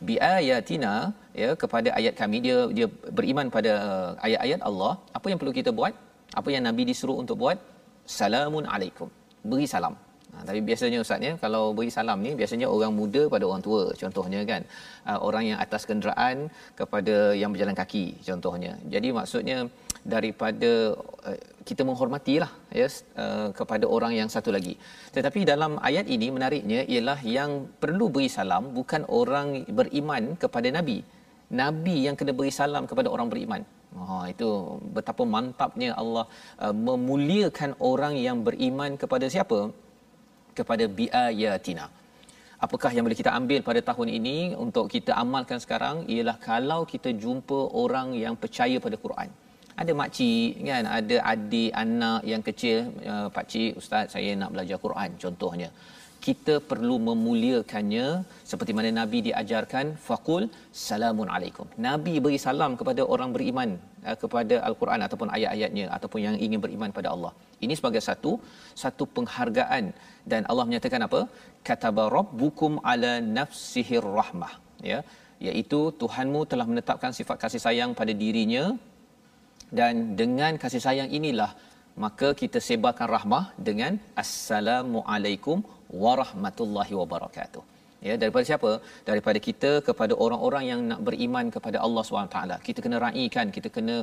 bi 0.07 0.15
ayatina 0.35 0.93
ya 1.41 1.49
kepada 1.63 1.89
ayat 1.99 2.13
kami 2.21 2.39
dia 2.45 2.59
dia 2.77 2.87
beriman 3.17 3.47
pada 3.55 3.71
uh, 3.87 4.11
ayat-ayat 4.27 4.61
Allah 4.69 4.93
apa 5.17 5.27
yang 5.31 5.39
perlu 5.41 5.55
kita 5.59 5.73
buat 5.79 5.93
apa 6.39 6.49
yang 6.53 6.63
Nabi 6.69 6.83
disuruh 6.91 7.17
untuk 7.23 7.37
buat 7.43 7.57
salamun 8.19 8.65
alaikum 8.75 9.09
beri 9.51 9.67
salam 9.73 9.95
Ha, 10.33 10.37
tapi 10.47 10.59
biasanya 10.67 10.97
ustaz 11.03 11.19
ya 11.27 11.33
kalau 11.43 11.63
beri 11.77 11.91
salam 11.95 12.17
ni 12.25 12.31
biasanya 12.39 12.67
orang 12.75 12.93
muda 12.99 13.21
pada 13.33 13.43
orang 13.49 13.63
tua 13.67 13.81
contohnya 14.01 14.41
kan 14.51 14.61
uh, 15.09 15.19
orang 15.27 15.43
yang 15.49 15.57
atas 15.65 15.83
kenderaan 15.89 16.37
kepada 16.79 17.15
yang 17.41 17.51
berjalan 17.51 17.75
kaki 17.75 18.05
contohnya. 18.29 18.71
Jadi 18.93 19.11
maksudnya 19.17 19.57
daripada 20.13 20.71
uh, 21.27 21.37
kita 21.67 21.83
menghormatilah 21.89 22.51
ya 22.79 22.87
uh, 23.23 23.49
kepada 23.59 23.85
orang 23.95 24.15
yang 24.19 24.31
satu 24.35 24.55
lagi. 24.55 24.79
Tetapi 25.15 25.43
dalam 25.51 25.75
ayat 25.89 26.07
ini 26.15 26.31
menariknya 26.31 26.87
ialah 26.87 27.19
yang 27.37 27.67
perlu 27.83 28.07
beri 28.15 28.31
salam 28.37 28.71
bukan 28.79 29.03
orang 29.21 29.67
beriman 29.79 30.39
kepada 30.39 30.71
nabi. 30.79 31.03
Nabi 31.63 32.07
yang 32.07 32.15
kena 32.15 32.31
beri 32.31 32.55
salam 32.61 32.87
kepada 32.87 33.11
orang 33.11 33.27
beriman. 33.27 33.63
Ha 33.99 34.17
itu 34.33 34.49
betapa 34.95 35.23
mantapnya 35.35 35.89
Allah 36.01 36.25
uh, 36.63 36.75
memuliakan 36.87 37.71
orang 37.91 38.13
yang 38.27 38.37
beriman 38.47 38.95
kepada 39.01 39.27
siapa? 39.35 39.61
kepada 40.59 40.85
biayatina. 40.99 41.85
Apakah 42.65 42.91
yang 42.93 43.03
boleh 43.05 43.17
kita 43.21 43.31
ambil 43.39 43.59
pada 43.67 43.81
tahun 43.89 44.09
ini 44.17 44.37
untuk 44.65 44.85
kita 44.95 45.11
amalkan 45.23 45.59
sekarang 45.63 46.05
ialah 46.13 46.35
kalau 46.49 46.81
kita 46.91 47.09
jumpa 47.23 47.59
orang 47.83 48.07
yang 48.23 48.35
percaya 48.43 48.77
pada 48.85 48.97
Quran. 49.03 49.29
Ada 49.81 49.91
mak 49.99 50.09
cik 50.17 50.51
kan, 50.69 50.85
ada 50.97 51.17
adik 51.33 51.71
anak 51.83 52.21
yang 52.31 52.41
kecil, 52.47 52.77
uh, 53.11 53.27
pak 53.35 53.45
cik, 53.51 53.71
ustaz 53.81 54.13
saya 54.13 54.31
nak 54.41 54.51
belajar 54.53 54.77
Quran 54.85 55.09
contohnya. 55.23 55.69
Kita 56.25 56.55
perlu 56.69 56.95
memuliakannya 57.07 58.07
seperti 58.51 58.71
mana 58.77 58.89
Nabi 59.01 59.19
diajarkan 59.27 59.85
faqul 60.07 60.43
salamun 60.87 61.29
alaikum. 61.35 61.67
Nabi 61.87 62.13
beri 62.25 62.39
salam 62.45 62.73
kepada 62.79 63.01
orang 63.13 63.31
beriman 63.35 63.69
uh, 64.07 64.17
kepada 64.23 64.57
Al-Quran 64.69 65.01
ataupun 65.07 65.29
ayat-ayatnya 65.37 65.85
ataupun 65.97 66.19
yang 66.27 66.35
ingin 66.45 66.61
beriman 66.65 66.91
pada 66.97 67.09
Allah. 67.13 67.33
Ini 67.65 67.73
sebagai 67.79 68.01
satu 68.09 68.33
satu 68.83 69.05
penghargaan 69.15 69.85
dan 70.31 70.43
Allah 70.51 70.65
menyatakan 70.69 71.03
apa 71.07 71.21
kataba 71.69 72.05
rabbukum 72.17 72.73
ala 72.91 73.13
nafsihir 73.39 74.07
rahmah 74.19 74.53
ya 74.91 74.99
iaitu 75.47 75.79
Tuhanmu 76.01 76.41
telah 76.51 76.65
menetapkan 76.71 77.11
sifat 77.19 77.37
kasih 77.43 77.61
sayang 77.65 77.91
pada 77.99 78.13
dirinya 78.23 78.63
dan 79.79 79.93
dengan 80.21 80.53
kasih 80.63 80.81
sayang 80.85 81.09
inilah 81.19 81.51
maka 82.03 82.27
kita 82.41 82.59
sebarkan 82.67 83.07
rahmah 83.15 83.43
dengan 83.67 83.93
assalamu 84.23 84.99
alaikum 85.15 85.57
warahmatullahi 86.05 86.93
wabarakatuh 87.01 87.63
ya 88.07 88.13
daripada 88.21 88.43
siapa 88.49 88.69
daripada 89.09 89.39
kita 89.47 89.71
kepada 89.87 90.13
orang-orang 90.25 90.63
yang 90.71 90.81
nak 90.91 91.01
beriman 91.07 91.47
kepada 91.55 91.77
Allah 91.85 92.03
SWT 92.05 92.37
kita 92.67 92.79
kena 92.85 92.99
raikan 93.07 93.49
kita 93.57 93.69
kena 93.75 93.97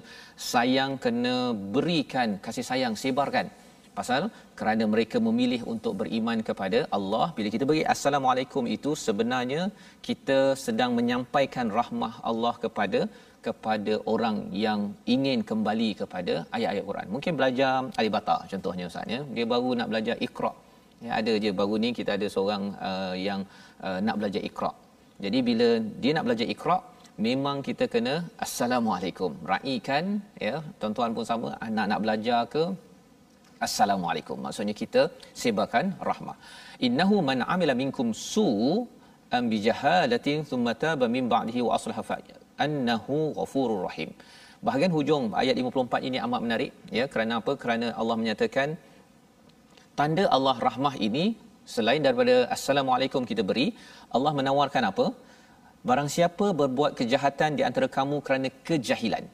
sayang 0.53 0.93
kena 1.07 1.37
berikan 1.77 2.39
kasih 2.47 2.67
sayang 2.71 2.95
sebarkan 3.03 3.49
pasal 3.99 4.25
kerana 4.59 4.85
mereka 4.93 5.19
memilih 5.27 5.61
untuk 5.73 5.95
beriman 6.01 6.41
kepada 6.49 6.81
Allah 6.99 7.27
bila 7.37 7.49
kita 7.55 7.65
beri 7.71 7.83
assalamualaikum 7.95 8.67
itu 8.77 8.91
sebenarnya 9.07 9.63
kita 10.09 10.39
sedang 10.67 10.93
menyampaikan 10.99 11.67
rahmah 11.81 12.13
Allah 12.31 12.55
kepada 12.65 13.01
kepada 13.47 13.95
orang 14.13 14.37
yang 14.65 14.81
ingin 15.15 15.41
kembali 15.51 15.91
kepada 16.01 16.35
ayat-ayat 16.57 16.85
Quran. 16.89 17.09
Mungkin 17.15 17.33
belajar 17.39 17.73
alibata 18.01 18.37
contohnya 18.53 18.87
Ustaz 18.91 19.15
ya. 19.15 19.21
Dia 19.37 19.47
baru 19.53 19.71
nak 19.81 19.91
belajar 19.93 20.17
Iqra. 20.27 20.53
Ya 21.07 21.13
ada 21.21 21.33
je 21.43 21.51
baru 21.61 21.75
ni 21.83 21.91
kita 21.99 22.11
ada 22.19 22.27
seorang 22.35 22.63
uh, 22.89 23.15
yang 23.27 23.41
uh, 23.87 23.99
nak 24.07 24.17
belajar 24.21 24.43
Iqra. 24.49 24.71
Jadi 25.25 25.39
bila 25.49 25.69
dia 26.03 26.13
nak 26.17 26.25
belajar 26.27 26.47
Iqra 26.55 26.77
memang 27.27 27.57
kita 27.69 27.85
kena 27.95 28.15
assalamualaikum. 28.47 29.31
Raikan 29.53 30.05
ya 30.47 30.55
tuan-tuan 30.81 31.15
pun 31.17 31.27
sama 31.31 31.49
anak 31.69 31.87
nak 31.93 32.01
belajar 32.05 32.41
ke 32.55 32.65
assalamualaikum. 33.67 34.39
Maksudnya 34.47 34.75
kita 34.83 35.03
sebarkan 35.43 35.95
rahmah. 36.11 36.37
Innahu 36.87 37.17
man 37.29 37.41
amila 37.55 37.75
minkum 37.83 38.11
su 38.33 38.49
am 39.39 39.47
bijahalatin 39.53 40.47
thumma 40.51 40.75
taba 40.85 41.07
min 41.15 41.25
ba'dihi 41.35 41.63
wa 41.69 41.73
aslaha 41.79 42.03
fa 42.11 42.19
annahu 42.67 43.17
ghafurur 43.39 43.83
rahim. 43.89 44.11
Bahagian 44.67 44.93
hujung 44.97 45.25
ayat 45.43 45.55
54 45.55 46.07
ini 46.09 46.19
amat 46.27 46.41
menarik 46.45 46.73
ya 46.99 47.05
kerana 47.13 47.33
apa? 47.41 47.53
Kerana 47.63 47.87
Allah 48.01 48.17
menyatakan 48.21 48.69
tanda 49.99 50.25
Allah 50.37 50.57
rahmah 50.69 50.95
ini 51.07 51.25
selain 51.75 52.03
daripada 52.07 52.35
assalamualaikum 52.57 53.23
kita 53.31 53.43
beri, 53.49 53.67
Allah 54.17 54.33
menawarkan 54.39 54.85
apa? 54.91 55.07
Barang 55.89 56.09
siapa 56.17 56.47
berbuat 56.61 56.93
kejahatan 57.01 57.51
di 57.59 57.63
antara 57.69 57.87
kamu 57.97 58.17
kerana 58.27 58.49
kejahilan, 58.69 59.25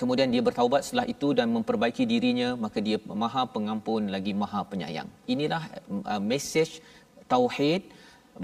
kemudian 0.00 0.28
dia 0.34 0.42
bertaubat 0.48 0.80
setelah 0.86 1.06
itu 1.14 1.28
dan 1.38 1.46
memperbaiki 1.56 2.04
dirinya, 2.12 2.48
maka 2.64 2.78
dia 2.86 2.98
Maha 3.22 3.42
Pengampun 3.54 4.02
lagi 4.14 4.32
Maha 4.42 4.62
Penyayang. 4.70 5.08
Inilah 5.34 5.62
uh, 6.12 6.22
message 6.32 6.72
tauhid 7.32 7.82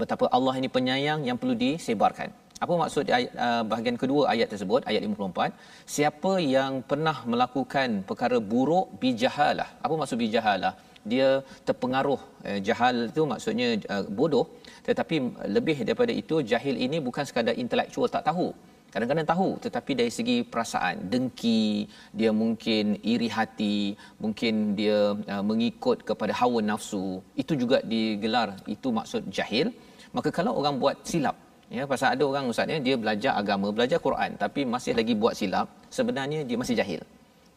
betapa 0.01 0.25
Allah 0.37 0.53
ini 0.61 0.69
penyayang 0.77 1.21
yang 1.27 1.37
perlu 1.41 1.55
disebarkan. 1.65 2.29
Apa 2.63 2.73
maksud 2.81 3.05
ayat, 3.17 3.31
uh, 3.45 3.63
bahagian 3.71 3.97
kedua 4.01 4.21
ayat 4.33 4.47
tersebut 4.53 4.81
ayat 4.89 5.01
54? 5.03 5.51
Siapa 5.95 6.33
yang 6.55 6.73
pernah 6.91 7.17
melakukan 7.31 7.89
perkara 8.09 8.37
buruk 8.51 8.87
bijahalah. 9.03 9.69
Apa 9.85 9.93
maksud 10.01 10.17
bijahalah? 10.25 10.73
Dia 11.11 11.29
terpengaruh 11.67 12.21
uh, 12.47 12.59
jahal 12.67 12.95
itu 13.11 13.23
maksudnya 13.31 13.67
uh, 13.93 14.03
bodoh. 14.19 14.45
Tetapi 14.87 15.15
lebih 15.55 15.77
daripada 15.87 16.13
itu 16.21 16.35
jahil 16.51 16.75
ini 16.85 16.99
bukan 17.07 17.23
sekadar 17.29 17.55
intelektual 17.63 18.07
tak 18.15 18.25
tahu. 18.29 18.47
Kadang-kadang 18.93 19.27
tahu 19.33 19.49
tetapi 19.65 19.91
dari 19.99 20.11
segi 20.17 20.37
perasaan 20.51 20.95
dengki 21.11 21.89
dia 22.19 22.31
mungkin 22.41 22.93
iri 23.13 23.29
hati 23.37 23.77
mungkin 24.23 24.77
dia 24.79 25.17
uh, 25.33 25.43
mengikut 25.49 26.05
kepada 26.09 26.33
hawa 26.41 26.59
nafsu 26.71 27.05
itu 27.43 27.53
juga 27.61 27.79
digelar. 27.93 28.49
Itu 28.75 28.93
maksud 28.99 29.33
jahil. 29.37 29.73
Maka 30.15 30.29
kalau 30.29 30.53
orang 30.61 30.77
buat 30.77 30.97
silap 31.09 31.37
ya 31.77 31.83
pasal 31.91 32.07
ada 32.13 32.23
orang 32.31 32.45
ustaz 32.51 32.73
ya 32.73 32.77
dia 32.87 32.95
belajar 33.03 33.31
agama 33.41 33.67
belajar 33.77 33.99
Quran 34.07 34.31
tapi 34.43 34.61
masih 34.73 34.93
lagi 34.99 35.13
buat 35.21 35.33
silap 35.39 35.67
sebenarnya 35.97 36.39
dia 36.49 36.57
masih 36.61 36.75
jahil 36.79 37.01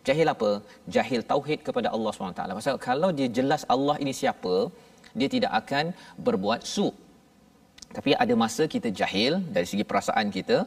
jahil 0.09 0.29
apa? 0.35 0.51
Jahil 0.97 1.21
tauhid 1.33 1.61
kepada 1.69 1.89
Allah 1.97 2.11
SWT 2.13 2.59
pasal 2.61 2.77
kalau 2.89 3.11
dia 3.19 3.29
jelas 3.39 3.63
Allah 3.75 3.97
ini 4.05 4.13
siapa 4.21 4.55
dia 5.19 5.29
tidak 5.35 5.53
akan 5.61 5.85
berbuat 6.27 6.63
su. 6.75 6.89
Tapi 7.97 8.11
ada 8.23 8.35
masa 8.43 8.63
kita 8.75 8.89
jahil 9.01 9.33
dari 9.55 9.67
segi 9.71 9.85
perasaan 9.91 10.29
kita 10.37 10.59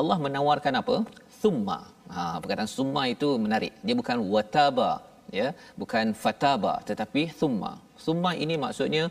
Allah 0.00 0.16
menawarkan 0.26 0.74
apa? 0.82 0.96
Thumma. 1.40 1.80
Ha 2.14 2.22
perkataan 2.42 2.70
summa 2.76 3.02
itu 3.14 3.28
menarik. 3.44 3.72
Dia 3.86 3.94
bukan 4.00 4.18
wataba 4.34 4.92
ya. 5.40 5.48
Bukan 5.80 6.06
fataba 6.24 6.74
tetapi 6.90 7.24
thumma 7.40 7.72
thumma 8.04 8.32
ini 8.44 8.54
maksudnya 8.64 9.04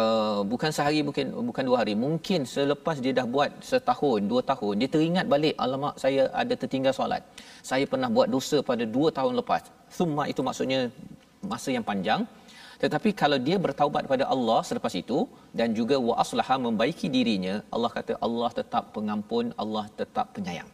uh, 0.00 0.40
bukan 0.52 0.70
sehari 0.76 1.00
mungkin 1.08 1.26
bukan 1.48 1.64
dua 1.68 1.78
hari. 1.80 1.94
Mungkin 2.04 2.40
selepas 2.54 2.96
dia 3.04 3.12
dah 3.18 3.26
buat 3.34 3.50
setahun 3.70 4.20
dua 4.32 4.42
tahun 4.50 4.74
dia 4.82 4.90
teringat 4.94 5.26
balik 5.34 5.54
alamak 5.64 5.94
saya 6.04 6.22
ada 6.42 6.54
tertinggal 6.62 6.94
solat. 7.00 7.22
Saya 7.70 7.84
pernah 7.92 8.10
buat 8.16 8.28
dosa 8.36 8.60
pada 8.70 8.86
dua 8.96 9.10
tahun 9.18 9.34
lepas. 9.40 9.62
Thumma 9.96 10.24
itu 10.32 10.40
maksudnya 10.48 10.80
masa 11.52 11.70
yang 11.76 11.86
panjang. 11.90 12.22
Tetapi 12.82 13.10
kalau 13.20 13.38
dia 13.46 13.56
bertaubat 13.64 14.02
kepada 14.06 14.24
Allah 14.34 14.60
selepas 14.68 14.94
itu 15.02 15.18
dan 15.58 15.68
juga 15.78 15.96
wa 16.06 16.14
aslaha 16.22 16.56
membaiki 16.66 17.06
dirinya, 17.16 17.54
Allah 17.74 17.90
kata 17.96 18.14
Allah 18.26 18.50
tetap 18.58 18.84
pengampun, 18.96 19.54
Allah 19.62 19.84
tetap 20.00 20.26
penyayang. 20.36 20.70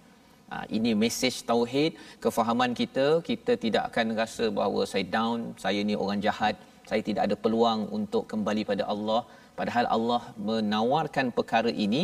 Ha, 0.50 0.56
ini 0.76 0.90
mesej 1.02 1.34
tauhid, 1.50 1.92
kefahaman 2.24 2.72
kita, 2.80 3.06
kita 3.28 3.52
tidak 3.64 3.82
akan 3.90 4.06
rasa 4.20 4.44
bahawa 4.58 4.82
saya 4.92 5.04
down, 5.16 5.38
saya 5.64 5.80
ni 5.90 5.94
orang 6.04 6.20
jahat, 6.26 6.56
saya 6.90 7.02
tidak 7.08 7.22
ada 7.26 7.36
peluang 7.44 7.82
untuk 7.98 8.24
kembali 8.32 8.64
pada 8.70 8.86
Allah. 8.94 9.20
Padahal 9.58 9.86
Allah 9.96 10.22
menawarkan 10.48 11.26
perkara 11.38 11.70
ini 11.86 12.02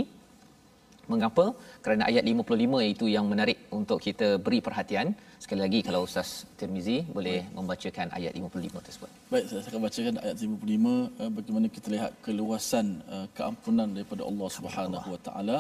Mengapa? 1.13 1.45
Kerana 1.85 2.03
ayat 2.11 2.25
55 2.31 2.93
itu 2.93 3.07
yang 3.15 3.27
menarik 3.33 3.59
untuk 3.79 3.99
kita 4.07 4.29
beri 4.45 4.59
perhatian. 4.67 5.09
Sekali 5.43 5.61
lagi 5.65 5.79
kalau 5.87 6.01
Ustaz 6.07 6.31
Tirmizi 6.59 6.97
boleh 7.17 7.39
membacakan 7.57 8.11
ayat 8.19 8.33
55 8.35 8.87
tersebut. 8.87 9.11
Baik, 9.33 9.45
saya 9.49 9.61
akan 9.71 9.83
bacakan 9.87 10.15
ayat 10.25 10.37
55 10.43 11.23
eh, 11.23 11.31
bagaimana 11.39 11.67
kita 11.77 11.89
lihat 11.95 12.13
keluasan 12.27 12.87
eh, 13.15 13.27
keampunan 13.39 13.89
daripada 13.97 14.23
Allah 14.31 14.49
Subhanahu 14.59 15.09
Wa 15.15 15.21
Taala 15.27 15.59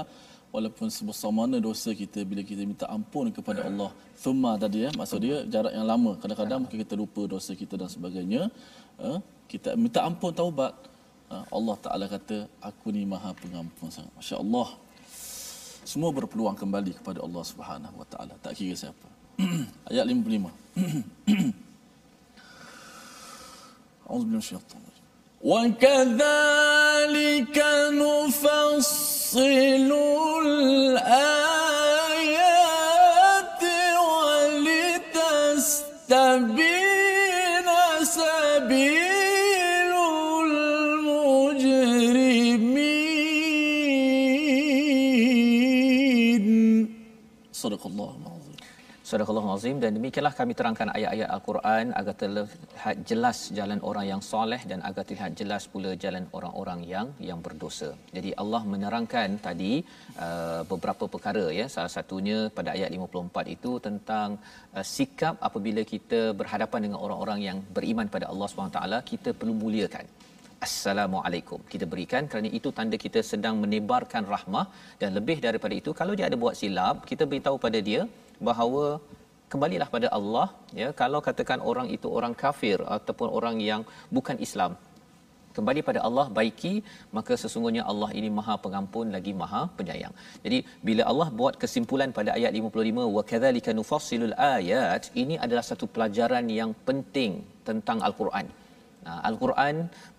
walaupun 0.55 0.89
sebesar 0.97 1.31
mana 1.39 1.57
dosa 1.69 1.91
kita 2.03 2.21
bila 2.31 2.43
kita 2.51 2.63
minta 2.71 2.87
ampun 2.97 3.27
kepada 3.39 3.61
Allah 3.69 3.91
thumma 4.23 4.53
tadi 4.63 4.79
ya 4.85 4.91
maksud 5.01 5.19
dia 5.27 5.37
jarak 5.55 5.73
yang 5.79 5.87
lama 5.93 6.13
kadang-kadang 6.23 6.61
mungkin 6.63 6.79
kita 6.85 6.95
lupa 7.03 7.23
dosa 7.35 7.53
kita 7.63 7.75
dan 7.81 7.91
sebagainya 7.95 8.43
eh, 9.06 9.20
kita 9.52 9.76
minta 9.76 10.00
ampun 10.08 10.32
taubat 10.34 10.74
Allah 11.32 11.76
Taala 11.80 12.06
kata 12.12 12.44
aku 12.60 12.92
ni 12.92 13.08
maha 13.08 13.32
pengampun 13.32 13.88
sangat 13.88 14.12
masya-Allah 14.20 14.68
semua 15.88 16.12
berpeluang 16.12 16.60
kembali 16.60 16.92
kepada 17.00 17.24
Allah 17.24 17.44
Subhanahu 17.52 17.96
Wa 18.04 18.08
Taala 18.12 18.34
tak 18.44 18.54
kira 18.60 18.76
siapa 18.76 19.08
ayat 19.92 20.06
55 20.12 20.52
Auzubillahi 24.12 24.28
minasyaitanir 24.28 24.92
وكذلك 25.42 26.38
نفصل 27.98 29.90
الآيات 30.46 31.45
Sadaqallahul 47.87 48.37
azim. 48.39 48.55
Sadaqallah. 49.11 49.81
Dan 49.83 49.91
demikianlah 49.97 50.35
kami 50.39 50.53
terangkan 50.59 50.89
ayat-ayat 50.97 51.29
Al-Quran 51.35 51.85
agar 52.01 52.15
terlihat 52.23 52.97
jelas 53.11 53.39
jalan 53.59 53.81
orang 53.91 54.07
yang 54.13 54.23
soleh 54.31 54.59
dan 54.71 54.79
agar 54.89 55.03
terlihat 55.09 55.33
jelas 55.41 55.63
pula 55.73 55.91
jalan 56.05 56.25
orang-orang 56.39 56.81
yang 56.95 57.07
yang 57.29 57.39
berdosa. 57.47 57.91
Jadi 58.17 58.31
Allah 58.43 58.63
menerangkan 58.73 59.39
tadi 59.47 59.73
uh, 60.27 60.63
beberapa 60.73 61.07
perkara. 61.15 61.47
ya 61.61 61.67
Salah 61.77 61.93
satunya 61.97 62.39
pada 62.59 62.73
ayat 62.77 62.91
54 62.91 63.57
itu 63.57 63.73
tentang 63.87 64.29
uh, 64.77 64.87
sikap 64.97 65.37
apabila 65.49 65.85
kita 65.95 66.21
berhadapan 66.41 66.81
dengan 66.87 66.99
orang-orang 67.07 67.41
yang 67.49 67.59
beriman 67.77 68.11
pada 68.17 68.27
Allah 68.33 68.49
SWT, 68.51 68.81
kita 69.13 69.31
perlu 69.39 69.55
muliakan. 69.65 70.07
Assalamualaikum. 70.65 71.61
Kita 71.73 71.85
berikan 71.93 72.25
kerana 72.31 72.49
itu 72.59 72.69
tanda 72.77 72.97
kita 73.05 73.21
sedang 73.31 73.61
menebarkan 73.63 74.25
rahmah 74.35 74.67
dan 75.01 75.11
lebih 75.19 75.37
daripada 75.47 75.75
itu 75.81 75.93
kalau 75.99 76.17
dia 76.19 76.27
ada 76.29 76.37
buat 76.45 76.55
silap 76.61 77.05
kita 77.11 77.25
beritahu 77.31 77.57
pada 77.65 77.79
dia 77.89 78.09
bahawa 78.49 78.85
kembalilah 79.53 79.89
pada 79.95 80.09
Allah 80.19 80.47
ya 80.81 80.89
kalau 81.01 81.21
katakan 81.29 81.61
orang 81.71 81.89
itu 81.97 82.09
orang 82.19 82.35
kafir 82.43 82.79
ataupun 82.97 83.29
orang 83.39 83.57
yang 83.69 83.83
bukan 84.17 84.37
Islam 84.47 84.73
kembali 85.57 85.81
pada 85.89 86.01
Allah 86.09 86.27
baiki 86.39 86.75
maka 87.17 87.35
sesungguhnya 87.43 87.83
Allah 87.93 88.11
ini 88.19 88.29
Maha 88.39 88.57
Pengampun 88.65 89.13
lagi 89.17 89.33
Maha 89.43 89.63
Penyayang. 89.79 90.15
Jadi 90.45 90.59
bila 90.89 91.05
Allah 91.13 91.29
buat 91.41 91.57
kesimpulan 91.63 92.13
pada 92.19 92.33
ayat 92.39 92.53
55 92.61 93.17
wa 93.17 93.25
kadzalika 93.33 93.77
nufassilul 93.81 94.37
ayat 94.55 95.05
ini 95.23 95.37
adalah 95.47 95.65
satu 95.71 95.87
pelajaran 95.97 96.49
yang 96.61 96.73
penting 96.89 97.45
tentang 97.69 98.01
al-Quran. 98.09 98.49
Al-Quran 99.29 99.77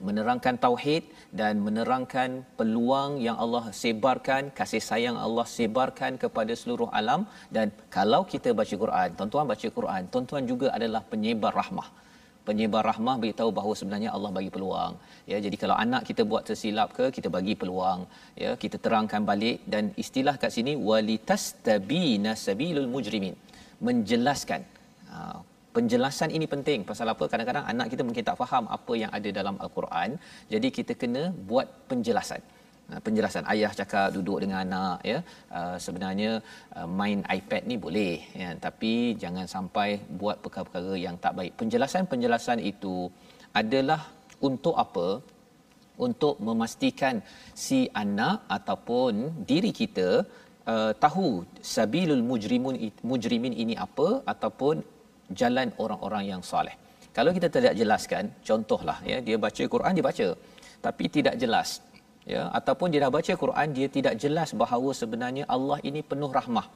menerangkan 0.07 0.55
tauhid 0.65 1.03
dan 1.39 1.53
menerangkan 1.65 2.29
peluang 2.59 3.11
yang 3.27 3.37
Allah 3.43 3.63
sebarkan, 3.81 4.43
kasih 4.59 4.83
sayang 4.89 5.17
Allah 5.25 5.45
sebarkan 5.57 6.15
kepada 6.23 6.53
seluruh 6.61 6.89
alam 6.99 7.23
dan 7.55 7.67
kalau 7.97 8.21
kita 8.33 8.51
baca 8.59 8.75
Quran, 8.83 9.09
tuan-tuan 9.19 9.45
baca 9.53 9.67
Quran, 9.77 10.01
tuan-tuan 10.13 10.43
juga 10.51 10.67
adalah 10.77 11.01
penyebar 11.13 11.53
rahmah. 11.61 11.89
Penyebar 12.47 12.83
rahmah 12.89 13.15
beritahu 13.21 13.49
bahawa 13.57 13.73
sebenarnya 13.79 14.09
Allah 14.15 14.31
bagi 14.37 14.51
peluang. 14.55 14.93
Ya, 15.31 15.37
jadi 15.45 15.55
kalau 15.63 15.75
anak 15.85 16.01
kita 16.09 16.23
buat 16.31 16.43
tersilap 16.47 16.89
ke, 16.97 17.05
kita 17.15 17.27
bagi 17.37 17.53
peluang. 17.61 18.07
Ya, 18.43 18.51
kita 18.61 18.79
terangkan 18.85 19.27
balik 19.31 19.67
dan 19.73 19.91
istilah 20.03 20.35
kat 20.43 20.55
sini 20.55 20.73
walitastabina 20.89 22.39
sabilul 22.45 22.87
mujrimin. 22.93 23.35
Menjelaskan 23.87 24.63
ha, 25.11 25.43
penjelasan 25.77 26.29
ini 26.37 26.45
penting. 26.53 26.79
Pasal 26.89 27.07
apa? 27.13 27.23
Kadang-kadang 27.31 27.65
anak 27.71 27.87
kita 27.93 28.03
mungkin 28.07 28.25
tak 28.29 28.37
faham 28.41 28.65
apa 28.77 28.93
yang 29.01 29.11
ada 29.17 29.29
dalam 29.39 29.55
al-Quran. 29.65 30.09
Jadi 30.53 30.67
kita 30.77 30.93
kena 31.01 31.23
buat 31.49 31.67
penjelasan. 31.89 32.41
Penjelasan 33.05 33.43
ayah 33.53 33.71
cakap 33.79 34.07
duduk 34.15 34.37
dengan 34.43 34.59
anak 34.65 34.97
ya. 35.11 35.19
Uh, 35.57 35.77
sebenarnya 35.85 36.31
uh, 36.77 36.87
main 36.99 37.19
iPad 37.37 37.63
ni 37.69 37.75
boleh 37.85 38.15
ya. 38.41 38.49
Tapi 38.65 38.93
jangan 39.23 39.45
sampai 39.55 39.89
buat 40.21 40.37
perkara-perkara 40.43 40.93
yang 41.05 41.15
tak 41.25 41.35
baik. 41.39 41.53
Penjelasan-penjelasan 41.61 42.61
itu 42.71 42.95
adalah 43.61 44.01
untuk 44.49 44.77
apa? 44.85 45.07
Untuk 46.05 46.35
memastikan 46.47 47.15
si 47.65 47.79
anak 48.03 48.35
ataupun 48.57 49.13
diri 49.51 49.71
kita 49.81 50.09
uh, 50.73 50.91
tahu 51.05 51.29
sabilul 51.75 52.23
mujrimun 52.29 52.75
mujrimin 53.11 53.55
ini 53.63 53.75
apa 53.87 54.09
ataupun 54.33 54.75
jalan 55.41 55.67
orang-orang 55.83 56.23
yang 56.31 56.41
soleh. 56.51 56.75
Kalau 57.17 57.31
kita 57.33 57.47
tidak 57.49 57.73
jelaskan, 57.79 58.23
contohlah 58.45 58.97
ya 59.11 59.17
dia 59.27 59.37
baca 59.45 59.63
Quran 59.73 59.91
dia 59.97 60.05
baca 60.05 60.27
tapi 60.85 61.03
tidak 61.09 61.35
jelas 61.41 61.81
ya 62.33 62.41
ataupun 62.59 62.87
dia 62.93 62.99
dah 63.05 63.11
baca 63.17 63.33
Quran 63.43 63.67
dia 63.77 63.87
tidak 63.89 64.13
jelas 64.23 64.49
bahawa 64.53 64.89
sebenarnya 65.01 65.43
Allah 65.55 65.79
ini 65.89 66.01
penuh 66.11 66.31
rahmah. 66.39 66.67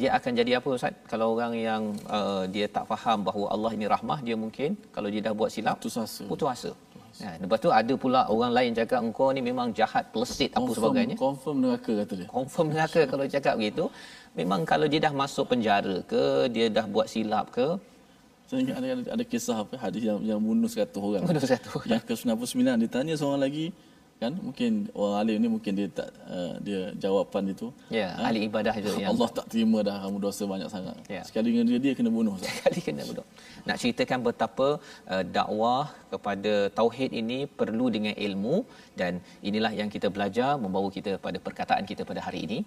Dia 0.00 0.10
akan 0.16 0.32
jadi 0.40 0.52
apa 0.58 0.68
ustaz? 0.76 0.94
Kalau 1.10 1.26
orang 1.36 1.52
yang 1.68 1.82
uh, 2.08 2.44
dia 2.54 2.66
tak 2.76 2.84
faham 2.90 3.18
bahawa 3.28 3.46
Allah 3.54 3.72
ini 3.76 3.86
rahmah 3.94 4.18
dia 4.26 4.36
mungkin 4.44 4.76
kalau 4.94 5.08
dia 5.12 5.20
dah 5.26 5.34
buat 5.40 5.50
silap 5.52 5.76
putus 5.80 5.96
asa. 6.04 6.24
Putus 6.32 6.48
asa. 6.54 6.72
Ya, 7.20 7.36
lepas 7.42 7.60
tu 7.60 7.68
ada 7.68 7.94
pula 8.02 8.20
orang 8.34 8.52
lain 8.56 8.70
cakap 8.72 9.04
engkau 9.04 9.28
ni 9.36 9.44
memang 9.44 9.68
jahat, 9.78 10.04
pelesit 10.14 10.50
apa 10.56 10.70
sebagainya. 10.72 11.16
Confirm 11.20 11.56
neraka 11.60 11.92
kata 12.00 12.12
dia. 12.20 12.28
Confirm 12.32 12.66
neraka 12.72 13.00
kalau 13.04 13.24
cakap 13.28 13.54
begitu. 13.60 13.84
Memang 14.38 14.60
kalau 14.64 14.86
dia 14.88 15.00
dah 15.06 15.12
masuk 15.22 15.44
penjara 15.52 15.96
ke, 16.12 16.48
dia 16.54 16.66
dah 16.76 16.86
buat 16.88 17.06
silap 17.12 17.52
ke, 17.56 17.66
ingat 18.52 18.76
ada, 18.80 18.86
ada, 18.94 19.02
ada 19.16 19.24
kisah 19.32 19.56
apa 19.64 19.74
hadis 19.80 20.02
yang 20.08 20.20
yang 20.30 20.40
bunuh 20.48 20.68
100 20.68 20.92
orang. 21.08 21.22
Bunuh 21.24 21.40
100 21.40 21.72
orang. 21.76 21.88
Yang 21.88 22.02
ke-99 22.08 22.68
ditanya 22.84 23.14
seorang 23.16 23.42
lagi 23.46 23.66
kan 24.22 24.32
mungkin 24.46 24.72
orang 25.02 25.16
alim 25.20 25.36
ni 25.44 25.48
mungkin 25.54 25.72
dia 25.78 25.88
tak 25.98 26.08
uh, 26.34 26.54
dia 26.66 26.80
jawapan 27.04 27.44
itu 27.54 27.66
ya 27.98 28.08
ha? 28.14 28.26
ahli 28.26 28.40
ibadah 28.48 28.74
itu 28.80 28.92
yang 29.02 29.10
Allah 29.12 29.28
tak 29.38 29.46
terima 29.52 29.78
dah 29.88 29.96
kamu 30.02 30.18
dosa 30.26 30.42
banyak 30.52 30.68
sangat 30.74 30.96
ya. 31.14 31.22
sekali 31.28 31.46
dengan 31.50 31.66
dia 31.70 31.80
dia 31.86 31.94
kena 31.98 32.10
bunuh 32.18 32.34
sekali 32.44 32.78
kena 32.86 33.02
bunuh 33.10 33.26
nak 33.68 33.76
ceritakan 33.82 34.20
betapa 34.28 34.68
uh, 35.12 35.24
dakwah 35.38 35.84
kepada 36.12 36.52
tauhid 36.78 37.10
ini 37.22 37.38
perlu 37.60 37.88
dengan 37.96 38.14
ilmu 38.28 38.56
dan 39.00 39.18
inilah 39.50 39.72
yang 39.80 39.90
kita 39.94 40.10
belajar 40.16 40.52
membawa 40.64 40.90
kita 40.98 41.14
pada 41.26 41.40
perkataan 41.48 41.82
kita 41.90 42.04
pada 42.12 42.22
hari 42.28 42.42
ini 42.46 42.60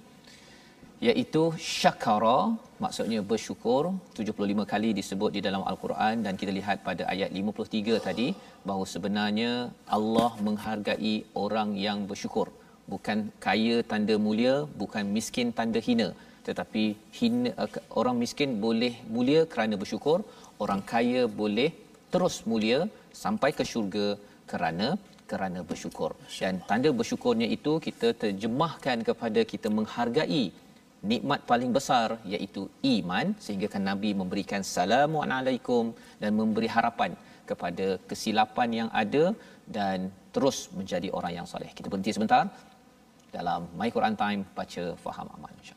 iaitu 1.10 1.44
syakara 1.80 2.38
maksudnya 2.84 3.20
bersyukur 3.32 3.82
75 4.20 4.66
kali 4.72 4.90
disebut 5.00 5.32
di 5.36 5.42
dalam 5.48 5.64
al-Quran 5.72 6.24
dan 6.26 6.34
kita 6.42 6.52
lihat 6.58 6.78
pada 6.88 7.04
ayat 7.14 7.32
53 7.40 8.06
tadi 8.08 8.28
bahawa 8.68 8.86
sebenarnya 8.94 9.52
Allah 9.98 10.32
menghargai 10.48 11.16
orang 11.46 11.72
yang 11.88 12.02
bersyukur. 12.12 12.48
Bukan 12.92 13.20
kaya 13.46 13.76
tanda 13.92 14.16
mulia 14.28 14.56
bukan 14.82 15.06
miskin 15.18 15.50
tanda 15.60 15.82
hina. 15.88 16.10
Tetapi 16.48 16.84
hina, 17.18 17.52
uh, 17.64 17.70
orang 18.00 18.16
miskin 18.24 18.50
boleh 18.66 18.94
mulia 19.16 19.42
kerana 19.52 19.76
bersyukur 19.82 20.18
orang 20.64 20.82
kaya 20.94 21.24
boleh 21.42 21.70
terus 22.14 22.36
mulia 22.52 22.80
sampai 23.24 23.50
ke 23.58 23.64
syurga 23.72 24.08
kerana 24.52 24.88
kerana 25.30 25.60
bersyukur. 25.70 26.12
Dan 26.40 26.62
tanda 26.70 26.90
bersyukurnya 27.00 27.48
itu 27.58 27.74
kita 27.88 28.14
terjemahkan 28.22 29.02
kepada 29.10 29.42
kita 29.52 29.68
menghargai 29.78 30.44
nikmat 31.12 31.40
paling 31.52 31.72
besar 31.78 32.08
iaitu 32.34 32.62
iman 32.96 33.28
sehingga 33.46 33.68
kan 33.74 33.84
nabi 33.92 34.10
memberikan 34.22 34.62
salamu 34.76 35.20
alaikum 35.26 35.86
dan 36.22 36.32
memberi 36.40 36.70
harapan 36.76 37.12
kepada 37.50 37.88
kesilapan 38.10 38.70
yang 38.80 38.90
ada 39.04 39.26
dan 39.78 40.10
terus 40.36 40.58
menjadi 40.78 41.10
orang 41.18 41.34
yang 41.38 41.48
soleh. 41.52 41.72
Kita 41.78 41.88
berhenti 41.92 42.14
sebentar 42.18 42.44
dalam 43.38 43.62
My 43.80 43.90
Quran 43.96 44.16
Time 44.24 44.42
baca 44.58 44.84
faham 45.06 45.28
amal 45.36 45.52
insya 45.62 45.75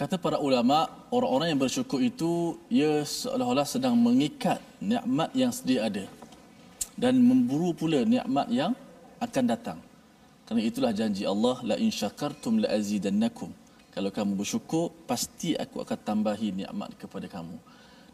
Kata 0.00 0.16
para 0.16 0.40
ulama, 0.40 0.88
orang-orang 1.12 1.52
yang 1.52 1.60
bersyukur 1.60 2.00
itu 2.00 2.56
ia 2.72 3.04
seolah-olah 3.04 3.68
sedang 3.68 3.92
mengikat 4.00 4.56
nikmat 4.80 5.28
yang 5.36 5.52
sedia 5.52 5.92
ada 5.92 6.08
dan 6.96 7.20
memburu 7.20 7.76
pula 7.76 8.00
nikmat 8.08 8.48
yang 8.48 8.72
akan 9.20 9.44
datang. 9.44 9.76
Kerana 10.48 10.64
itulah 10.64 10.96
janji 10.96 11.28
Allah, 11.28 11.60
la 11.60 11.76
in 11.76 11.92
syakartum 11.92 12.64
la 12.64 12.72
azidannakum. 12.72 13.52
Kalau 13.92 14.08
kamu 14.08 14.40
bersyukur, 14.40 14.88
pasti 15.04 15.52
aku 15.52 15.84
akan 15.84 15.98
tambahi 16.00 16.64
nikmat 16.64 16.96
kepada 16.96 17.28
kamu. 17.28 17.60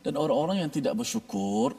Dan 0.02 0.18
orang-orang 0.18 0.66
yang 0.66 0.70
tidak 0.74 0.98
bersyukur, 0.98 1.70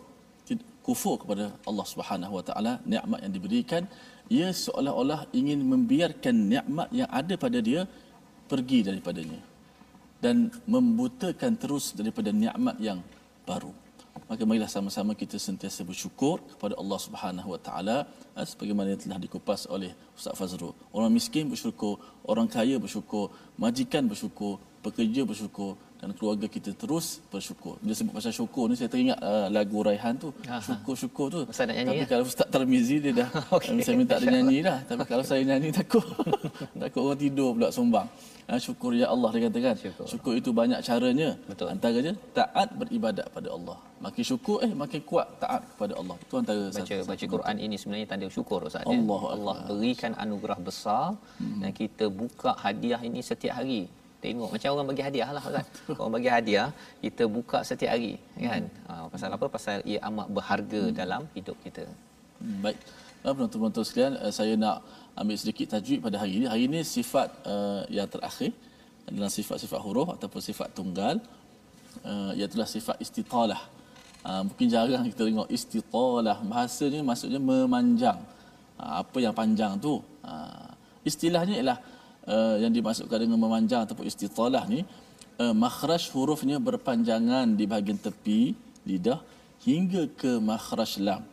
kufur 0.88 1.20
kepada 1.20 1.52
Allah 1.68 1.84
Subhanahu 1.84 2.40
Wa 2.40 2.44
Taala, 2.48 2.74
nikmat 2.88 3.28
yang 3.28 3.34
diberikan, 3.36 3.84
ia 4.32 4.56
seolah-olah 4.56 5.28
ingin 5.36 5.60
membiarkan 5.68 6.32
nikmat 6.32 6.88
yang 6.96 7.12
ada 7.12 7.36
pada 7.36 7.60
dia 7.60 7.84
pergi 8.48 8.88
daripadanya 8.88 9.57
dan 10.24 10.50
membutakan 10.66 11.54
terus 11.62 11.94
daripada 11.94 12.30
nikmat 12.34 12.78
yang 12.82 13.00
baru. 13.46 13.74
Maka 14.28 14.44
marilah 14.50 14.68
sama-sama 14.68 15.14
kita 15.14 15.38
sentiasa 15.40 15.86
bersyukur 15.88 16.42
kepada 16.52 16.74
Allah 16.82 17.00
Subhanahu 17.00 17.50
Wa 17.54 17.62
Taala 17.62 17.98
sebagaimana 18.34 18.92
yang 18.92 19.02
telah 19.06 19.20
dikupas 19.22 19.70
oleh 19.72 19.94
Ustaz 20.18 20.36
Fazrul. 20.36 20.74
Orang 20.92 21.14
miskin 21.16 21.48
bersyukur, 21.48 22.02
orang 22.28 22.50
kaya 22.50 22.76
bersyukur, 22.82 23.32
majikan 23.56 24.04
bersyukur, 24.12 24.60
pekerja 24.84 25.22
bersyukur 25.24 25.80
dan 25.98 26.14
keluarga 26.14 26.46
kita 26.46 26.72
terus 26.78 27.18
bersyukur. 27.34 27.82
Bila 27.82 27.94
sebut 27.98 28.14
pasal 28.14 28.30
syukur 28.30 28.70
ni 28.70 28.78
saya 28.78 28.90
teringat 28.94 29.18
uh, 29.18 29.48
lagu 29.50 29.82
Raihan 29.82 30.14
tu. 30.14 30.30
Syukur-syukur 30.46 31.26
tu. 31.34 31.40
Ustaz 31.50 31.66
nak 31.66 31.76
nyanyi 31.78 31.90
Tapi 31.90 32.04
ya? 32.06 32.08
kalau 32.14 32.24
Ustaz 32.30 32.48
Tarmizi 32.54 32.98
dia 33.02 33.12
dah 33.22 33.30
okay. 33.56 33.82
saya 33.82 33.96
minta 33.98 34.22
dia 34.22 34.30
nyanyi 34.30 34.58
dah. 34.62 34.78
Tapi 34.86 35.04
kalau 35.10 35.24
saya 35.26 35.42
nyanyi 35.42 35.70
takut 35.74 36.06
takut 36.82 37.02
orang 37.02 37.20
tidur 37.26 37.50
pula 37.58 37.70
sombang. 37.74 38.08
Ha, 38.48 38.56
syukur 38.64 38.96
ya 38.96 39.08
Allah 39.14 39.30
dia 39.34 39.42
katakan. 39.50 39.76
Syukur. 39.76 40.06
syukur 40.08 40.34
itu 40.40 40.50
banyak 40.62 40.80
caranya. 40.88 41.30
Betul. 41.50 41.68
Antaranya 41.74 42.14
taat 42.38 42.70
beribadat 42.80 43.28
pada 43.36 43.50
Allah. 43.58 43.78
Makin 44.06 44.24
syukur 44.30 44.58
eh 44.66 44.72
makin 44.84 45.02
kuat 45.10 45.28
taat 45.42 45.62
kepada 45.74 45.94
Allah. 46.00 46.16
Itu 46.24 46.36
antara 46.40 46.62
baca 46.70 46.78
satu, 46.78 47.04
baca 47.10 47.18
satu 47.26 47.34
Quran 47.34 47.56
ini 47.66 47.76
sebenarnya 47.82 48.08
tanda 48.14 48.30
syukur 48.38 48.60
Ustaz 48.70 48.86
ya. 48.86 48.94
Allah, 48.94 49.22
Allah 49.36 49.56
berikan 49.66 50.14
anugerah 50.24 50.60
besar 50.62 51.18
hmm. 51.42 51.60
dan 51.66 51.70
kita 51.82 52.06
buka 52.22 52.54
hadiah 52.64 53.02
ini 53.02 53.20
setiap 53.26 53.58
hari. 53.60 53.82
Tengok 54.18 54.50
macam 54.50 54.70
orang 54.74 54.88
bagi 54.92 55.04
hadiah 55.06 55.30
lah 55.30 55.44
kan. 55.46 55.66
Orang 56.02 56.14
bagi 56.18 56.30
hadiah 56.34 56.70
kita 57.06 57.24
buka 57.30 57.62
setiap 57.62 57.94
hari 57.94 58.18
kan. 58.34 58.64
Hmm. 58.66 58.90
Ha, 58.90 59.06
pasal 59.14 59.30
apa? 59.30 59.46
Pasal 59.46 59.78
ia 59.86 60.00
amat 60.10 60.28
berharga 60.38 60.82
hmm. 60.90 60.96
dalam 60.98 61.22
hidup 61.38 61.58
kita. 61.66 61.86
Hmm, 62.42 62.60
baik. 62.66 62.80
Penonton-penonton 63.22 63.84
sekalian, 63.84 64.14
eh, 64.24 64.32
saya 64.32 64.54
nak 64.56 64.86
ambil 65.20 65.36
sedikit 65.42 65.68
tajwid 65.74 66.00
pada 66.06 66.18
hari 66.22 66.40
ini. 66.40 66.46
Hari 66.48 66.64
ini 66.70 66.80
sifat 66.86 67.28
uh, 67.44 67.82
yang 67.92 68.08
terakhir 68.08 68.54
adalah 69.10 69.28
sifat-sifat 69.28 69.80
huruf 69.84 70.08
ataupun 70.16 70.40
sifat 70.40 70.72
tunggal. 70.78 71.20
Uh, 72.06 72.32
iaitu 72.38 72.56
sifat 72.62 72.96
istitalah. 73.02 73.62
Uh, 74.22 74.46
mungkin 74.48 74.68
jarang 74.70 75.04
kita 75.10 75.24
tengok 75.28 75.50
istitalah. 75.50 76.38
Bahasanya 76.46 77.02
maksudnya 77.04 77.42
memanjang. 77.42 78.22
Uh, 78.80 79.02
apa 79.02 79.18
yang 79.18 79.34
panjang 79.34 79.76
tu? 79.82 80.00
Uh, 80.22 80.70
istilahnya 81.04 81.58
ialah 81.60 81.78
uh, 81.82 81.97
yang 82.64 82.74
dimasukkan 82.76 83.20
dengan 83.24 83.40
memanjang 83.40 83.88
ataupun 83.88 84.06
istitalah 84.12 84.64
ni 84.68 84.84
uh, 85.44 85.56
makhraj 85.64 86.04
hurufnya 86.14 86.58
berpanjangan 86.68 87.46
di 87.60 87.64
bahagian 87.72 88.00
tepi 88.06 88.52
lidah 88.90 89.20
hingga 89.64 90.12
ke 90.22 90.32
makhraj 90.52 91.00
lam. 91.08 91.24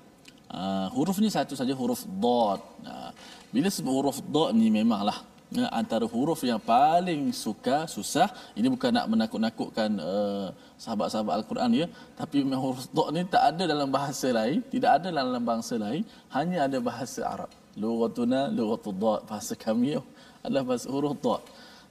Uh, 0.55 0.87
huruf 0.95 1.19
ni 1.19 1.29
satu 1.37 1.59
saja 1.59 1.75
huruf 1.75 2.07
dad. 2.25 2.61
Uh, 2.87 3.11
bila 3.51 3.69
sebut 3.77 3.91
huruf 3.91 4.19
dad 4.35 4.51
ni 4.55 4.71
memanglah 4.71 5.19
uh, 5.59 5.71
antara 5.81 6.07
huruf 6.15 6.41
yang 6.47 6.63
paling 6.63 7.35
suka 7.35 7.91
susah. 7.91 8.29
Ini 8.59 8.71
bukan 8.75 8.91
nak 8.95 9.07
menakut-nakutkan 9.11 9.91
uh, 9.99 10.49
sahabat-sahabat 10.79 11.35
al-Quran 11.43 11.71
ya, 11.83 11.87
tapi 12.21 12.47
memang 12.47 12.63
huruf 12.71 12.87
dad 12.97 13.09
ni 13.17 13.27
tak 13.35 13.43
ada 13.51 13.65
dalam 13.73 13.89
bahasa 13.91 14.31
lain, 14.31 14.63
tidak 14.71 14.91
ada 15.03 15.09
dalam 15.11 15.43
bangsa 15.43 15.75
lain, 15.75 16.03
hanya 16.37 16.59
ada 16.71 16.79
bahasa 16.79 17.21
Arab. 17.35 17.51
Lughatuna 17.75 18.41
lughatud 18.55 18.95
dad 19.03 19.21
bahasa 19.27 19.59
kami 19.59 19.99
adalah 20.45 20.63
bahasa 20.69 20.87
huruf 20.93 21.17
dad. 21.25 21.43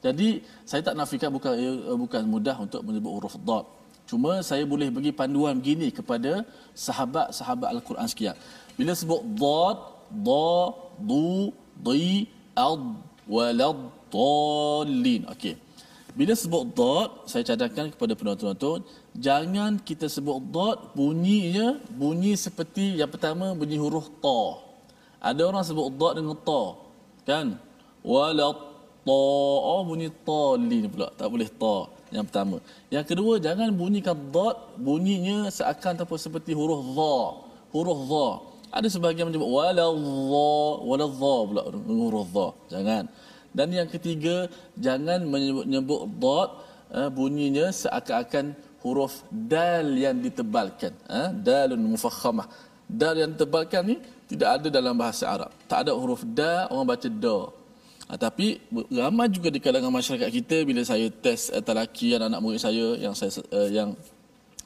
Jadi 0.05 0.29
saya 0.69 0.81
tak 0.85 0.95
nafikan 0.99 1.29
bukan 1.33 1.53
uh, 1.57 1.97
bukan 2.03 2.21
mudah 2.29 2.55
untuk 2.65 2.81
menyebut 2.85 3.11
huruf 3.17 3.35
dad. 3.41 3.65
Cuma 4.05 4.31
saya 4.45 4.63
boleh 4.67 4.87
bagi 4.93 5.11
panduan 5.15 5.57
begini 5.59 5.87
kepada 5.89 6.45
sahabat-sahabat 6.75 7.67
Al-Quran 7.73 8.07
sekian. 8.11 8.35
Bila 8.77 8.91
sebut 8.93 9.21
dad, 9.41 9.77
da, 10.11 10.53
du, 10.99 11.49
di, 11.87 12.27
ad, 12.53 12.83
walad, 13.25 13.79
dallin. 14.13 15.23
Okey. 15.33 15.55
Bila 16.13 16.37
sebut 16.37 16.63
dot, 16.77 17.25
saya 17.25 17.41
cadangkan 17.41 17.89
kepada 17.89 18.13
penonton-penonton, 18.13 18.85
jangan 19.17 19.81
kita 19.81 20.05
sebut 20.05 20.37
dot 20.53 20.93
bunyinya 20.93 21.81
bunyi 21.89 22.37
seperti 22.37 23.01
yang 23.01 23.09
pertama 23.09 23.57
bunyi 23.57 23.81
huruf 23.81 24.13
ta. 24.21 24.61
Ada 25.17 25.41
orang 25.49 25.65
sebut 25.65 25.89
dot 25.97 26.13
dengan 26.13 26.37
ta. 26.37 26.63
Kan? 27.25 27.57
Wala 28.03 28.51
ta 29.07 29.23
oh, 29.71 29.81
bunyi 29.87 30.11
ta 30.27 30.59
lin 30.59 30.85
pula. 30.91 31.07
Tak 31.15 31.27
boleh 31.31 31.47
ta 31.47 31.77
yang 32.13 32.25
pertama. 32.29 32.61
Yang 32.93 33.05
kedua, 33.09 33.33
jangan 33.41 33.73
bunyikan 33.73 34.13
dot 34.29 34.77
bunyinya 34.77 35.49
seakan 35.49 35.97
ataupun 35.97 36.19
seperti 36.21 36.53
huruf 36.53 36.85
dha. 36.93 37.17
Huruf 37.73 37.99
dha. 38.05 38.27
Ada 38.69 38.87
sebahagian 38.93 39.29
menyebut 39.29 39.49
wala 39.49 39.85
dha, 39.89 39.89
wala 40.89 41.05
dha 41.09 41.35
pula 41.49 41.61
huruf 41.89 42.27
dha. 42.29 42.47
Jangan. 42.69 43.03
Dan 43.53 43.67
yang 43.73 43.89
ketiga, 43.89 44.49
jangan 44.77 45.25
menyebut 45.25 46.05
dot 46.21 46.49
uh, 46.93 47.09
bunyinya 47.09 47.73
seakan-akan 47.73 48.53
huruf 48.85 49.25
dal 49.29 49.89
yang 49.97 50.21
ditebalkan. 50.21 50.93
Uh, 51.09 51.33
dalun 51.33 51.81
mufakhamah. 51.97 52.45
Dal 52.85 53.17
yang 53.17 53.33
ditebalkan 53.33 53.81
ni 53.89 53.97
tidak 54.29 54.61
ada 54.61 54.67
dalam 54.69 54.93
bahasa 54.93 55.33
Arab. 55.33 55.49
Tak 55.65 55.89
ada 55.89 55.91
huruf 55.97 56.21
da, 56.21 56.69
orang 56.69 56.93
baca 56.93 57.09
da. 57.09 57.39
Uh, 58.13 58.19
tapi 58.21 58.61
ramai 58.93 59.25
juga 59.33 59.49
di 59.49 59.57
kalangan 59.57 59.89
masyarakat 59.89 60.29
kita 60.29 60.61
bila 60.69 60.85
saya 60.85 61.09
test 61.09 61.49
uh, 61.49 61.65
talaki 61.65 62.13
anak-anak 62.13 62.41
murid 62.45 62.61
saya 62.61 62.93
yang 63.01 63.17
saya 63.17 63.33
uh, 63.49 63.69
yang 63.73 63.89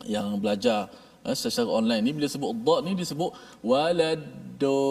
yang 0.04 0.36
belajar 0.36 0.92
uh, 1.24 1.32
secara 1.32 1.72
online 1.72 2.04
ni 2.04 2.12
bila 2.12 2.28
sebut 2.28 2.52
dot 2.60 2.84
ni 2.84 2.92
disebut 2.92 3.32
walado 3.64 4.84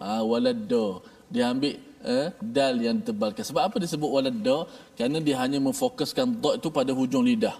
uh, 0.00 0.24
walado 0.24 1.04
dia 1.28 1.52
ambil 1.52 1.76
eh, 2.04 2.28
dal 2.40 2.74
yang 2.80 2.98
tebalkan. 3.04 3.44
Sebab 3.44 3.62
apa 3.70 3.76
disebut 3.76 4.08
walada? 4.08 4.64
Kerana 4.96 5.20
dia 5.20 5.36
hanya 5.40 5.60
memfokuskan 5.60 6.40
dot 6.40 6.60
itu 6.60 6.68
pada 6.72 6.92
hujung 6.96 7.24
lidah. 7.24 7.56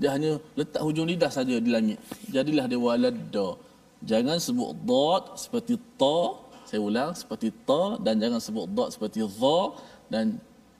Dia 0.00 0.16
hanya 0.16 0.40
letak 0.56 0.80
hujung 0.80 1.04
lidah 1.04 1.28
saja 1.28 1.60
di 1.60 1.68
langit. 1.68 1.98
Jadilah 2.30 2.64
dia 2.70 2.80
walada. 2.80 3.48
Jangan 4.00 4.40
sebut 4.40 4.72
dot 4.86 5.36
seperti 5.36 5.76
ta. 6.00 6.48
Saya 6.70 6.86
ulang 6.86 7.10
seperti 7.18 7.50
ta 7.66 7.98
dan 7.98 8.22
jangan 8.22 8.38
sebut 8.46 8.70
dot 8.70 8.94
seperti 8.94 9.26
za 9.26 9.58
dan 10.06 10.38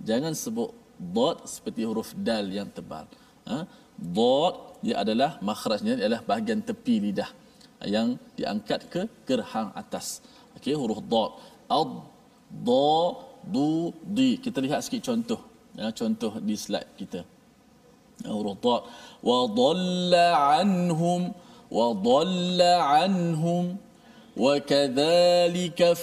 jangan 0.08 0.30
sebut 0.42 0.70
dot 1.16 1.42
seperti 1.50 1.82
huruf 1.82 2.14
dal 2.14 2.46
yang 2.46 2.70
tebal. 2.70 3.10
Ha? 3.50 3.66
Dot 3.98 4.78
dia 4.86 5.02
adalah 5.02 5.42
makhrajnya 5.42 5.98
adalah 5.98 6.22
bahagian 6.22 6.62
tepi 6.62 6.94
lidah 7.10 7.30
yang 7.94 8.14
diangkat 8.38 8.86
ke 8.86 9.02
gerhang 9.26 9.74
atas. 9.82 10.22
Okey 10.54 10.78
huruf 10.78 11.02
dot. 11.10 11.42
Ad 11.66 11.90
do 12.66 12.86
du 13.52 13.90
di 14.16 14.38
kita 14.44 14.62
lihat 14.62 14.86
sikit 14.86 15.02
contoh 15.10 15.40
ya 15.78 15.88
contoh 16.00 16.32
di 16.46 16.54
slide 16.54 16.90
kita 17.00 17.20
huruf 18.30 18.56
ta 18.64 18.76
wa 19.28 19.38
dhalla 19.58 20.26
anhum 20.60 21.30
wa 21.76 21.86
dhalla 22.06 22.72
anhum 23.02 23.64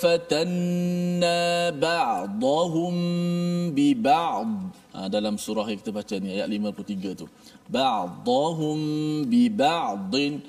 fatanna 0.02 1.72
ba'dahum 1.72 2.94
bi 3.72 3.96
ba'd 3.96 4.52
ha, 4.92 5.08
dalam 5.08 5.40
surah 5.40 5.63
yang 5.72 5.80
kita 5.80 5.96
baca 5.96 6.16
ni 6.20 6.36
ayat 6.36 6.48
53 6.52 7.16
tu. 7.16 7.26
ba'dahum 7.72 8.80
bi 9.32 9.48
ba'din 9.48 10.44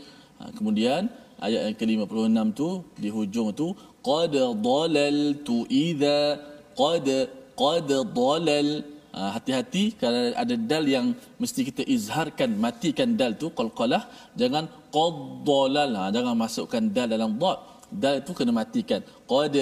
kemudian 0.59 1.07
ayat 1.38 1.71
yang 1.71 1.77
ke-56 1.79 2.38
tu 2.59 2.69
di 2.99 3.09
hujung 3.14 3.55
tu 3.55 3.71
qad 4.03 4.35
dalaltu 4.35 5.62
idza 5.71 6.38
qad 6.75 7.07
qad 7.55 7.91
dalal 8.14 8.98
Ah, 9.18 9.31
hati-hati 9.35 9.85
kalau 10.00 10.31
ada 10.42 10.54
dal 10.70 10.85
yang 10.87 11.07
mesti 11.42 11.61
kita 11.68 11.83
izharkan 11.94 12.50
matikan 12.64 13.09
dal 13.20 13.33
tu 13.40 13.46
qalqalah 13.59 14.02
jangan 14.40 14.64
qaddalal. 14.96 15.90
Ha, 15.98 16.04
jangan 16.16 16.35
masukkan 16.44 16.83
dal 16.96 17.09
dalam 17.14 17.31
dad 17.42 17.59
dal 18.02 18.16
tu 18.26 18.31
kena 18.38 18.52
matikan. 18.61 19.00
Qad 19.33 19.57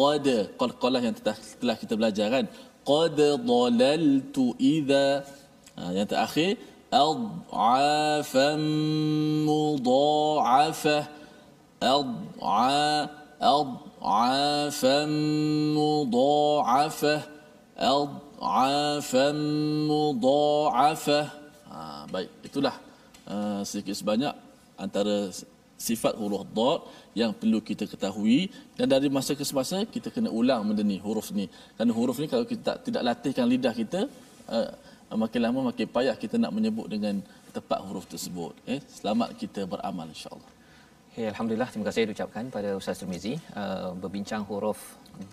qad 0.00 0.26
qalqalah 0.60 1.00
yang 1.06 1.16
telah, 1.16 1.36
telah 1.60 1.76
kita 1.82 1.94
belajar 2.00 2.26
kan. 2.34 2.44
Qad 2.90 3.18
dalaltu 3.50 4.46
idza 4.74 5.06
ha, 5.76 5.80
ah, 5.80 5.90
yang 5.96 6.08
terakhir 6.12 6.50
adafam 6.92 8.60
mudafa 9.48 10.98
adaa 11.80 13.08
adafam 13.56 15.10
mudafa 15.78 17.14
adaa 17.80 18.28
afan 18.40 19.36
mudha'afah. 19.90 21.26
Ha, 21.70 21.76
baik, 22.10 22.28
itulah 22.48 22.74
uh, 23.28 23.60
sedikit 23.68 23.94
sebanyak 23.94 24.34
antara 24.80 25.28
sifat 25.80 26.12
huruf 26.20 26.44
dot 26.56 26.88
yang 27.20 27.32
perlu 27.36 27.60
kita 27.60 27.84
ketahui. 27.84 28.48
Dan 28.76 28.88
dari 28.88 29.08
masa 29.12 29.36
ke 29.36 29.44
semasa 29.44 29.84
kita 29.84 30.08
kena 30.08 30.32
ulang 30.32 30.64
benda 30.68 30.82
ni 30.82 30.96
huruf 31.06 31.28
ni. 31.36 31.46
Kerana 31.76 31.92
huruf 31.92 32.16
ni 32.20 32.26
kalau 32.32 32.44
kita 32.48 32.62
tak, 32.68 32.76
tidak 32.88 33.02
latihkan 33.08 33.46
lidah 33.46 33.74
kita 33.76 34.00
uh, 34.48 34.68
uh 35.10 35.18
makin 35.18 35.40
lama 35.42 35.60
makin 35.70 35.86
payah 35.96 36.14
kita 36.14 36.38
nak 36.42 36.52
menyebut 36.56 36.86
dengan 36.86 37.14
tepat 37.56 37.80
huruf 37.86 38.06
tersebut. 38.06 38.54
Eh, 38.72 38.80
selamat 38.98 39.34
kita 39.42 39.66
beramal 39.66 40.06
insyaAllah. 40.14 40.52
Hey, 41.10 41.26
Alhamdulillah, 41.26 41.66
terima 41.66 41.90
kasih 41.90 42.06
diucapkan 42.06 42.46
pada 42.54 42.78
Ustaz 42.78 43.02
Termizi 43.02 43.34
uh, 43.58 43.90
berbincang 43.98 44.46
huruf 44.46 44.78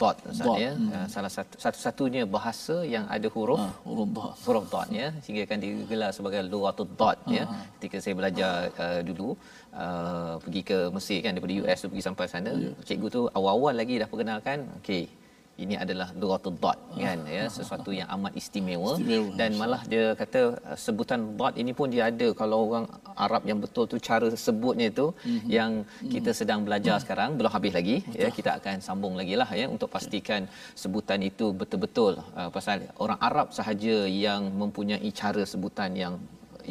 dot 0.02 0.18
Ustaz 0.32 0.56
ya. 0.64 0.72
Hmm. 0.78 0.90
Uh, 0.96 1.08
salah 1.14 1.32
satu 1.36 1.56
satu-satunya 1.64 2.24
bahasa 2.36 2.76
yang 2.94 3.06
ada 3.16 3.28
huruf 3.36 3.60
ha, 3.62 3.68
huruf 3.88 4.10
dot. 4.18 4.34
Huruf 4.46 4.66
dot 4.74 4.88
ya, 5.00 5.08
sehingga 5.24 5.42
akan 5.48 5.60
digelar 5.66 6.12
sebagai 6.18 6.42
lughatul 6.54 6.90
dot 7.02 7.18
ha. 7.28 7.36
ya. 7.38 7.44
Ketika 7.78 7.98
saya 8.04 8.14
belajar 8.20 8.52
uh, 8.86 9.00
dulu 9.10 9.30
uh, 9.84 10.34
pergi 10.44 10.62
ke 10.70 10.78
Mesir 10.96 11.20
kan 11.26 11.32
daripada 11.38 11.56
US 11.62 11.78
tu 11.84 11.90
pergi 11.92 12.06
sampai 12.10 12.28
sana, 12.34 12.52
ya. 12.66 12.72
cikgu 12.88 13.08
tu 13.18 13.22
awal-awal 13.38 13.74
lagi 13.82 13.96
dah 14.02 14.10
perkenalkan, 14.12 14.68
okey, 14.82 15.04
ini 15.64 15.76
adalah 15.84 16.08
duratul 16.22 16.54
dot 16.64 16.78
kan 17.04 17.20
ya 17.36 17.44
sesuatu 17.58 17.90
yang 18.00 18.08
amat 18.16 18.34
istimewa, 18.42 18.92
istimewa 18.94 19.34
dan 19.40 19.52
malah 19.62 19.82
dia 19.92 20.06
kata 20.22 20.42
uh, 20.70 20.78
sebutan 20.86 21.20
dot 21.40 21.54
ini 21.62 21.72
pun 21.78 21.88
dia 21.94 22.04
ada 22.12 22.28
kalau 22.42 22.58
orang 22.68 22.86
Arab 23.26 23.44
yang 23.50 23.60
betul 23.66 23.86
tu 23.92 23.98
cara 24.10 24.30
sebutnya 24.46 24.88
itu 24.94 25.08
mm-hmm. 25.10 25.50
yang 25.58 25.72
kita 26.14 26.32
mhm. 26.32 26.38
sedang 26.40 26.60
belajar 26.68 26.94
mm-hmm. 26.94 27.06
sekarang 27.06 27.30
belum 27.38 27.52
habis 27.58 27.74
lagi 27.80 27.98
betul. 28.06 28.22
ya 28.24 28.30
kita 28.38 28.52
akan 28.60 28.78
sambung 28.88 29.14
lagi 29.20 29.36
lah 29.42 29.50
ya 29.62 29.66
untuk 29.76 29.90
pastikan 29.96 30.42
sebutan 30.84 31.20
itu 31.30 31.46
betul-betul 31.62 32.14
uh, 32.40 32.50
pasal 32.56 32.86
orang 33.04 33.20
Arab 33.30 33.48
sahaja 33.58 33.98
yang 34.26 34.42
mempunyai 34.62 35.10
cara 35.22 35.44
sebutan 35.54 35.92
yang 36.04 36.16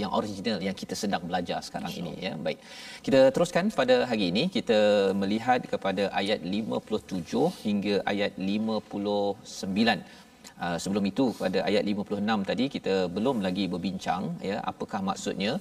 yang 0.02 0.12
original 0.18 0.59
yang 0.66 0.76
kita 0.82 0.94
sedang 1.02 1.22
belajar 1.28 1.59
sekarang 1.66 1.92
ini 2.00 2.12
ya. 2.26 2.32
Baik. 2.46 2.59
Kita 3.06 3.20
teruskan 3.35 3.72
pada 3.80 3.96
hari 4.11 4.26
ini. 4.32 4.44
Kita 4.56 4.78
melihat 5.22 5.61
kepada 5.72 6.04
ayat 6.20 6.40
57 6.59 7.66
hingga 7.66 7.96
ayat 8.12 8.32
59 8.52 10.24
Uh, 10.64 10.76
sebelum 10.82 11.04
itu 11.11 11.24
pada 11.40 11.59
ayat 11.68 11.85
56 11.90 12.48
tadi 12.50 12.64
kita 12.74 12.94
belum 13.16 13.37
lagi 13.46 13.64
berbincang 13.72 14.22
ya 14.50 14.56
apakah 14.70 15.00
maksudnya 15.09 15.52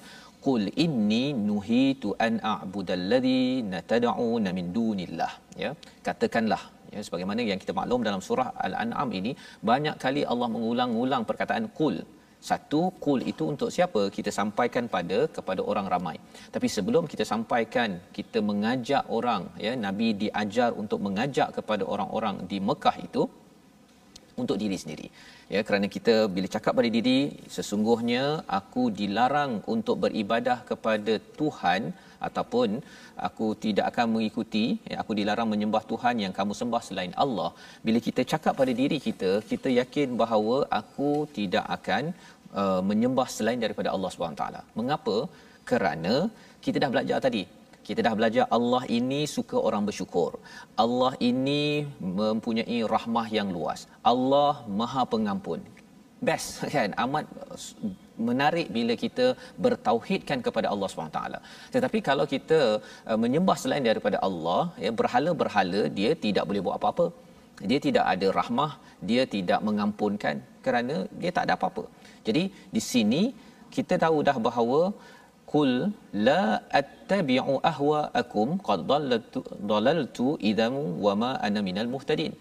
qul 0.45 0.63
inni 0.83 1.23
nuhitu 1.47 2.09
an 2.25 2.33
a'budallazi 2.51 3.41
natad'una 3.73 4.49
min 4.57 4.67
dunillah. 4.77 5.31
Ya 5.63 5.71
katakanlah 6.07 6.61
ya 6.95 7.01
sebagaimana 7.07 7.41
yang 7.51 7.59
kita 7.63 7.73
maklum 7.79 8.01
dalam 8.07 8.21
surah 8.27 8.49
al-an'am 8.67 9.09
ini 9.19 9.31
banyak 9.71 9.95
kali 10.03 10.23
Allah 10.31 10.49
mengulang-ulang 10.55 11.25
perkataan 11.29 11.67
qul 11.79 11.97
satu 12.41 12.93
kul 13.03 13.19
itu 13.31 13.43
untuk 13.53 13.69
siapa? 13.73 14.01
Kita 14.17 14.29
sampaikan 14.29 14.85
pada 14.95 15.19
kepada 15.37 15.61
orang 15.71 15.87
ramai. 15.93 16.17
Tapi 16.53 16.67
sebelum 16.69 17.09
kita 17.11 17.25
sampaikan, 17.25 17.97
kita 18.17 18.39
mengajak 18.49 19.03
orang, 19.09 19.49
ya, 19.57 19.73
Nabi 19.73 20.13
diajar 20.13 20.69
untuk 20.77 21.01
mengajak 21.01 21.57
kepada 21.57 21.83
orang-orang 21.93 22.45
di 22.51 22.59
Mekah 22.61 22.97
itu 23.07 23.23
untuk 24.41 24.57
diri 24.61 24.77
sendiri. 24.77 25.07
Ya, 25.53 25.61
kerana 25.67 25.87
kita 25.95 26.15
bila 26.35 26.47
cakap 26.55 26.73
pada 26.77 26.89
diri, 26.89 27.19
sesungguhnya 27.55 28.43
aku 28.59 28.83
dilarang 28.89 29.61
untuk 29.75 30.05
beribadah 30.05 30.61
kepada 30.69 31.17
Tuhan 31.39 31.93
ataupun 32.29 32.69
aku 33.27 33.47
tidak 33.65 33.85
akan 33.91 34.05
mengikuti 34.15 34.65
ya, 34.91 34.97
aku 35.03 35.11
dilarang 35.19 35.49
menyembah 35.53 35.83
Tuhan 35.91 36.15
yang 36.23 36.33
kamu 36.39 36.53
sembah 36.61 36.81
selain 36.87 37.13
Allah 37.25 37.49
bila 37.87 38.01
kita 38.07 38.23
cakap 38.31 38.53
pada 38.61 38.75
diri 38.81 38.99
kita 39.07 39.31
kita 39.51 39.71
yakin 39.79 40.09
bahawa 40.23 40.57
aku 40.81 41.11
tidak 41.39 41.65
akan 41.77 42.03
uh, 42.61 42.81
menyembah 42.89 43.27
selain 43.37 43.61
daripada 43.65 43.91
Allah 43.95 44.11
Subhanahu 44.15 44.41
taala 44.41 44.63
mengapa 44.79 45.17
kerana 45.71 46.15
kita 46.65 46.77
dah 46.83 46.91
belajar 46.95 47.19
tadi 47.27 47.43
kita 47.87 48.01
dah 48.05 48.13
belajar 48.19 48.43
Allah 48.57 48.83
ini 48.97 49.19
suka 49.35 49.57
orang 49.67 49.83
bersyukur. 49.89 50.31
Allah 50.83 51.11
ini 51.29 51.63
mempunyai 52.19 52.77
rahmah 52.95 53.27
yang 53.37 53.49
luas. 53.57 53.81
Allah 54.13 54.53
Maha 54.81 55.05
Pengampun. 55.13 55.61
best 56.27 56.49
kan 56.75 56.89
amat 57.03 57.25
menarik 58.29 58.67
bila 58.77 58.93
kita 59.03 59.25
bertauhidkan 59.65 60.39
kepada 60.47 60.67
Allah 60.73 60.87
SWT. 60.89 61.19
Tetapi 61.75 61.99
kalau 62.09 62.25
kita 62.33 62.59
uh, 63.09 63.17
menyembah 63.23 63.57
selain 63.63 63.85
daripada 63.89 64.19
Allah, 64.27 64.61
ya 64.85 64.91
berhala-berhala 65.01 65.81
dia 65.99 66.11
tidak 66.25 66.45
boleh 66.49 66.63
buat 66.67 66.77
apa-apa. 66.79 67.07
Dia 67.69 67.79
tidak 67.87 68.05
ada 68.13 68.27
rahmah, 68.39 68.71
dia 69.09 69.23
tidak 69.35 69.59
mengampunkan 69.67 70.37
kerana 70.65 70.95
dia 71.21 71.31
tak 71.37 71.45
ada 71.47 71.53
apa-apa. 71.57 71.83
Jadi 72.27 72.43
di 72.75 72.81
sini 72.91 73.23
kita 73.75 73.95
tahu 74.05 74.17
dah 74.27 74.37
bahawa 74.47 74.81
kul 75.51 75.71
la 76.27 76.41
attabi'u 76.79 77.55
ahwa'akum 77.71 78.49
qad 78.67 78.81
dallatu 78.91 79.41
dalaltu 79.71 80.27
idzam 80.49 80.75
wa 81.05 81.13
ma 81.21 81.31
ana 81.47 81.61
minal 81.67 81.89
muhtadin 81.93 82.33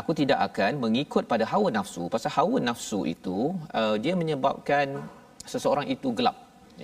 aku 0.00 0.12
tidak 0.20 0.38
akan 0.48 0.72
mengikut 0.84 1.24
pada 1.32 1.44
hawa 1.52 1.68
nafsu. 1.78 2.04
Pasal 2.14 2.32
hawa 2.36 2.58
nafsu 2.68 3.00
itu 3.14 3.38
uh, 3.80 3.96
dia 4.04 4.14
menyebabkan 4.22 4.86
seseorang 5.52 5.86
itu 5.94 6.10
gelap 6.18 6.36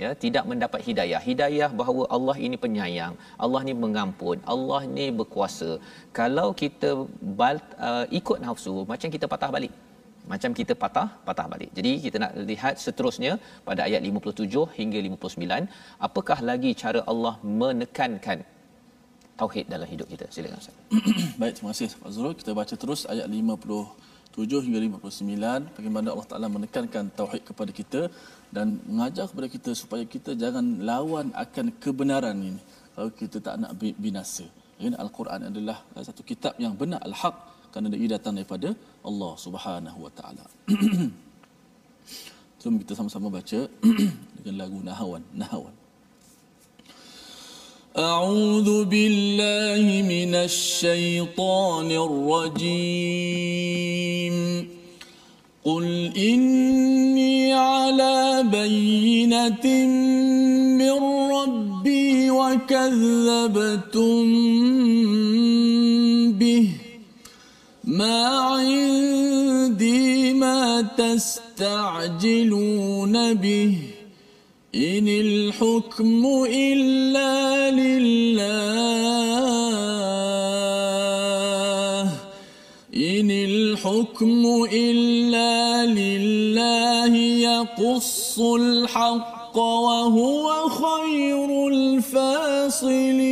ya 0.03 0.11
tidak 0.25 0.45
mendapat 0.51 0.81
hidayah. 0.89 1.21
Hidayah 1.29 1.71
bahawa 1.81 2.03
Allah 2.17 2.37
ini 2.47 2.57
penyayang 2.65 3.15
Allah 3.45 3.61
ni 3.69 3.75
mengampun 3.85 4.37
Allah 4.55 4.81
ni 4.97 5.07
berkuasa. 5.21 5.71
Kalau 6.19 6.49
kita 6.63 6.91
bal, 7.41 7.57
uh, 7.89 8.05
ikut 8.21 8.39
nafsu 8.47 8.75
macam 8.93 9.11
kita 9.17 9.29
patah 9.35 9.51
balik. 9.57 9.75
Macam 10.33 10.51
kita 10.59 10.73
patah 10.83 11.09
patah 11.29 11.47
balik. 11.53 11.71
Jadi 11.79 11.93
kita 12.05 12.17
nak 12.23 12.33
lihat 12.51 12.75
seterusnya 12.85 13.33
pada 13.69 13.81
ayat 13.89 14.03
57 14.11 14.67
hingga 14.79 14.99
59 15.07 16.07
apakah 16.09 16.39
lagi 16.51 16.73
cara 16.83 17.01
Allah 17.13 17.35
menekankan 17.63 18.41
tauhid 19.41 19.67
dalam 19.75 19.89
hidup 19.93 20.07
kita. 20.13 20.27
Silakan 20.35 20.59
Ustaz. 20.63 20.77
Baik, 21.41 21.53
terima 21.57 21.71
kasih 21.75 21.89
Fazrul. 22.03 22.35
Kita 22.41 22.51
baca 22.61 22.75
terus 22.83 23.01
ayat 23.13 23.27
57 23.27 24.65
hingga 24.67 24.79
59 24.87 25.77
bagaimana 25.77 26.07
Allah 26.15 26.29
Taala 26.31 26.49
menekankan 26.57 27.05
tauhid 27.21 27.43
kepada 27.51 27.71
kita 27.81 28.01
dan 28.57 28.67
mengajar 28.89 29.25
kepada 29.31 29.49
kita 29.55 29.71
supaya 29.83 30.05
kita 30.15 30.33
jangan 30.43 30.65
lawan 30.91 31.27
akan 31.45 31.67
kebenaran 31.85 32.37
ini. 32.51 32.61
Kalau 32.95 33.11
kita 33.23 33.37
tak 33.47 33.57
nak 33.63 33.73
binasa. 34.05 34.47
Al-Quran 34.83 35.41
adalah 35.51 35.79
satu 36.09 36.23
kitab 36.27 36.59
yang 36.59 36.75
benar 36.75 36.99
al-haq 37.07 37.37
kerana 37.71 37.89
dia 37.95 38.19
datang 38.19 38.35
daripada 38.39 38.69
Allah 39.09 39.33
Subhanahu 39.45 39.99
wa 40.05 40.13
taala. 40.19 40.45
Jom 42.61 42.79
kita 42.83 42.93
sama-sama 42.99 43.31
baca 43.31 43.61
dengan 44.43 44.55
lagu 44.59 44.79
Nahawan, 44.89 45.23
Nahawan. 45.35 45.82
أعوذ 47.99 48.85
بالله 48.85 50.03
من 50.09 50.35
الشيطان 50.35 51.91
الرجيم. 51.91 52.73
قل 55.65 56.13
إني 56.17 57.53
على 57.53 58.45
بينة 58.53 59.87
من 60.79 60.99
ربي 61.33 62.31
وكذبتم 62.31 64.25
به. 66.33 66.69
ما 67.85 68.27
عندي 68.27 70.33
ما 70.33 70.83
تستعجلون 70.97 72.35
به. 73.35 73.77
إن 74.75 75.09
الحكم 75.09 76.45
إلا 76.49 77.71
لله. 77.71 78.53
إن 82.97 83.31
الحكم 83.31 84.67
إلا 84.73 85.87
لله 85.87 87.17
يقص 87.17 88.39
الحق 88.41 89.57
وهو 89.59 90.69
خير 90.69 91.69
الفاصلين. 91.69 93.23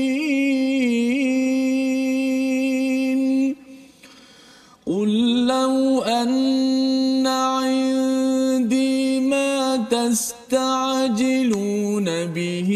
تستعجلون 10.51 12.27
به 12.27 12.71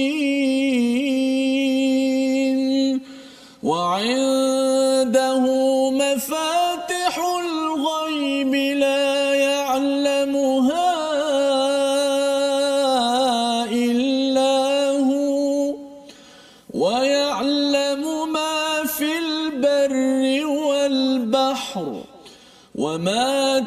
وعنده 3.62 4.51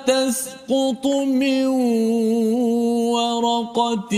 تسقط 0.08 1.06
من 1.26 1.66
ورقة 3.16 4.14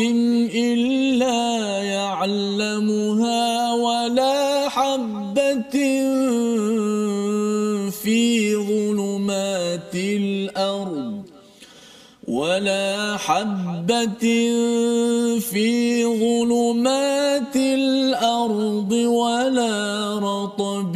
إلا 0.55 1.83
يعلمها 1.83 3.73
ولا 3.73 4.69
حبة 4.69 5.77
في 7.91 8.55
ظلمات 8.55 9.95
الأرض 9.95 11.23
ولا 12.27 13.17
حبة 13.17 14.25
في 15.39 16.05
ظلمات 16.05 17.55
الأرض 17.55 18.91
ولا 18.91 20.19
رطب 20.19 20.95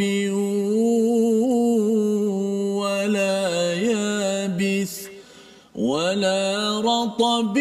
ولا 6.10 6.42
رطب 6.90 7.56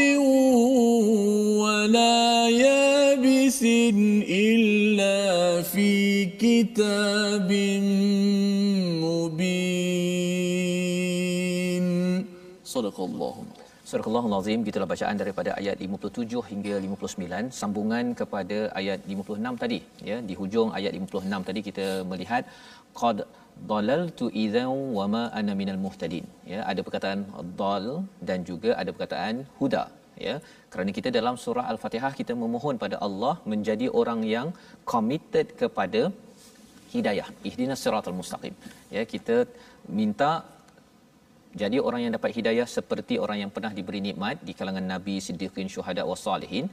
ولا 1.63 2.49
يابس 2.63 3.61
إلا 4.45 5.17
في 5.61 5.89
كتاب 6.43 7.49
مبين 9.05 9.45
صدق 12.75 12.97
الله 13.09 13.35
Surah 13.89 14.25
Al-Azim 14.27 14.59
gitulah 14.67 14.87
bacaan 14.91 15.13
daripada 15.21 15.51
ayat 15.61 15.77
57 15.87 16.41
hingga 16.51 16.75
59 16.85 17.53
sambungan 17.59 18.05
kepada 18.19 18.57
ayat 18.79 18.99
56 19.15 19.61
tadi 19.61 19.79
ya 20.09 20.17
di 20.29 20.33
hujung 20.39 20.69
ayat 20.77 20.93
56 20.99 21.47
tadi 21.49 21.61
kita 21.67 21.85
melihat 22.11 22.43
qad 22.99 23.17
dalaltu 23.72 24.26
idzan 24.42 24.70
wa 24.98 25.06
ma 25.14 25.22
ana 25.38 25.52
minal 25.60 25.80
muhtadin. 25.86 26.26
Ya 26.52 26.60
ada 26.72 26.80
perkataan 26.86 27.20
dal 27.60 27.86
dan 28.28 28.38
juga 28.50 28.70
ada 28.82 28.90
perkataan 28.94 29.44
huda. 29.60 29.84
Ya 30.26 30.34
kerana 30.72 30.90
kita 30.98 31.08
dalam 31.18 31.34
surah 31.44 31.66
al-fatihah 31.72 32.12
kita 32.20 32.32
memohon 32.44 32.76
pada 32.84 32.96
Allah 33.06 33.34
menjadi 33.52 33.86
orang 34.00 34.22
yang 34.34 34.48
committed 34.92 35.46
kepada 35.60 36.02
hidayah 36.94 37.28
ihdinas 37.48 37.82
siratal 37.84 38.16
mustaqim. 38.20 38.54
Ya 38.96 39.04
kita 39.12 39.36
minta 40.00 40.32
jadi 41.60 41.78
orang 41.86 42.00
yang 42.04 42.12
dapat 42.16 42.30
hidayah 42.38 42.66
seperti 42.76 43.14
orang 43.24 43.38
yang 43.42 43.50
pernah 43.54 43.72
diberi 43.78 44.00
nikmat 44.08 44.38
di 44.48 44.52
kalangan 44.58 44.86
nabi 44.94 45.14
siddiqin 45.26 45.68
syuhada 45.74 46.02
wasalihin 46.10 46.66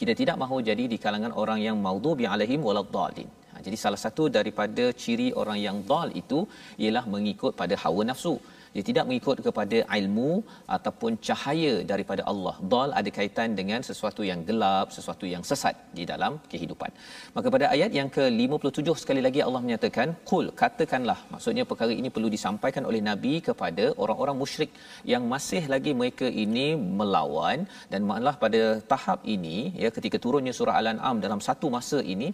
kita 0.00 0.12
tidak 0.20 0.36
mahu 0.42 0.58
jadi 0.68 0.84
di 0.92 0.98
kalangan 1.04 1.32
orang 1.42 1.58
yang 1.66 1.76
maudhubi 1.86 2.26
alaihim 2.34 2.62
waladdallin 2.68 3.28
jadi 3.66 3.76
salah 3.84 4.00
satu 4.04 4.24
daripada 4.38 4.84
ciri 5.02 5.28
orang 5.42 5.58
yang 5.66 5.76
dal 5.90 6.08
itu 6.22 6.40
ialah 6.84 7.04
mengikut 7.14 7.52
pada 7.60 7.76
hawa 7.82 8.04
nafsu. 8.10 8.34
Dia 8.74 8.82
tidak 8.88 9.04
mengikut 9.08 9.36
kepada 9.46 9.78
ilmu 9.98 10.30
ataupun 10.76 11.12
cahaya 11.26 11.72
daripada 11.92 12.22
Allah. 12.32 12.54
Dal 12.72 12.90
ada 13.00 13.10
kaitan 13.16 13.56
dengan 13.60 13.80
sesuatu 13.88 14.22
yang 14.28 14.40
gelap, 14.48 14.86
sesuatu 14.96 15.24
yang 15.32 15.42
sesat 15.48 15.74
di 15.98 16.04
dalam 16.10 16.32
kehidupan. 16.52 16.90
Maka 17.36 17.48
pada 17.54 17.66
ayat 17.74 17.90
yang 17.98 18.08
ke-57 18.16 18.88
sekali 19.02 19.22
lagi 19.26 19.40
Allah 19.46 19.62
menyatakan, 19.66 20.08
"Qul 20.30 20.46
katakanlah." 20.62 21.18
Maksudnya 21.34 21.64
perkara 21.70 21.92
ini 22.00 22.10
perlu 22.16 22.30
disampaikan 22.36 22.86
oleh 22.90 23.00
nabi 23.10 23.34
kepada 23.48 23.86
orang-orang 24.04 24.38
musyrik 24.42 24.70
yang 25.12 25.24
masih 25.34 25.62
lagi 25.74 25.94
mereka 26.02 26.28
ini 26.44 26.68
melawan 27.00 27.58
dan 27.92 28.00
malah 28.12 28.36
pada 28.44 28.62
tahap 28.92 29.20
ini 29.34 29.58
ya 29.82 29.90
ketika 29.98 30.16
turunnya 30.26 30.54
surah 30.60 30.78
Al-An'am 30.80 31.18
dalam 31.26 31.42
satu 31.48 31.66
masa 31.76 32.00
ini 32.14 32.30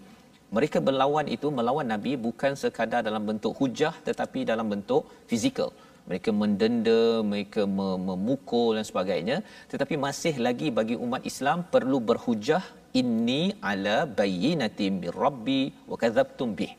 mereka 0.56 0.78
berlawan 0.88 1.26
itu 1.36 1.48
melawan 1.58 1.88
nabi 1.94 2.12
bukan 2.26 2.52
sekadar 2.62 3.02
dalam 3.08 3.22
bentuk 3.30 3.52
hujah 3.60 3.94
tetapi 4.08 4.42
dalam 4.50 4.66
bentuk 4.72 5.02
fizikal 5.30 5.70
mereka 6.08 6.30
mendenda 6.40 7.02
mereka 7.30 7.62
memukul 8.08 8.68
dan 8.78 8.84
sebagainya 8.90 9.38
tetapi 9.72 9.94
masih 10.06 10.34
lagi 10.46 10.70
bagi 10.78 10.96
umat 11.06 11.22
Islam 11.30 11.60
perlu 11.74 12.00
berhujah 12.10 12.64
inni 13.00 13.42
ala 13.72 13.98
bayyinatin 14.20 14.92
mir 15.04 15.16
rabbi 15.26 15.62
wa 15.92 15.98
kadzabtum 16.02 16.50
bih 16.60 16.72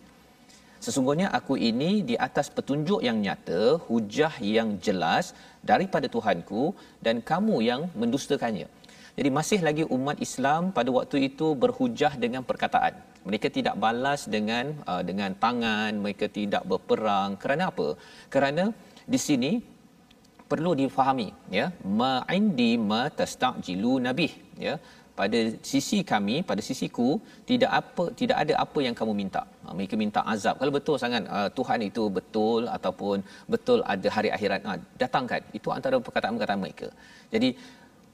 Sesungguhnya 0.85 1.27
aku 1.37 1.53
ini 1.69 1.91
di 2.09 2.15
atas 2.27 2.47
petunjuk 2.55 2.99
yang 3.07 3.17
nyata, 3.25 3.61
hujah 3.87 4.33
yang 4.55 4.69
jelas 4.85 5.33
daripada 5.69 6.07
Tuhanku 6.15 6.63
dan 7.05 7.17
kamu 7.29 7.55
yang 7.69 7.81
mendustakannya. 8.01 8.67
Jadi 9.17 9.29
masih 9.37 9.59
lagi 9.67 9.83
umat 9.97 10.17
Islam 10.27 10.69
pada 10.77 10.89
waktu 10.97 11.17
itu 11.29 11.47
berhujah 11.63 12.13
dengan 12.23 12.45
perkataan. 12.49 12.93
Mereka 13.27 13.47
tidak 13.57 13.75
balas 13.83 14.21
dengan 14.35 14.65
uh, 14.91 15.01
dengan 15.09 15.31
tangan, 15.45 15.91
mereka 16.03 16.27
tidak 16.39 16.63
berperang. 16.71 17.31
Kerana 17.41 17.63
apa? 17.71 17.87
Kerana 18.33 18.63
di 19.13 19.19
sini 19.27 19.51
perlu 20.51 20.71
difahami 20.81 21.29
ya. 21.59 21.65
Ma 21.99 22.13
indi 22.37 22.71
ma 22.91 23.01
tastajilu 23.19 23.95
nabi 24.07 24.29
ya. 24.67 24.75
Pada 25.19 25.39
sisi 25.69 25.99
kami 26.09 26.35
pada 26.49 26.61
sisiku 26.65 27.07
tidak 27.49 27.71
apa 27.79 28.03
tidak 28.19 28.37
ada 28.43 28.53
apa 28.63 28.79
yang 28.85 28.95
kamu 28.99 29.13
minta. 29.21 29.41
Ha, 29.65 29.73
mereka 29.77 29.95
minta 30.01 30.21
azab. 30.33 30.55
Kalau 30.61 30.73
betul 30.77 30.95
sangat 31.03 31.23
uh, 31.37 31.49
Tuhan 31.57 31.79
itu 31.89 32.03
betul 32.17 32.69
ataupun 32.75 33.25
betul 33.53 33.79
ada 33.93 34.07
hari 34.17 34.29
akhirat 34.35 34.61
uh, 34.69 34.77
datangkan. 35.01 35.41
Itu 35.59 35.73
antara 35.77 35.97
perkataan-perkataan 36.07 36.61
mereka. 36.65 36.87
Jadi 37.33 37.49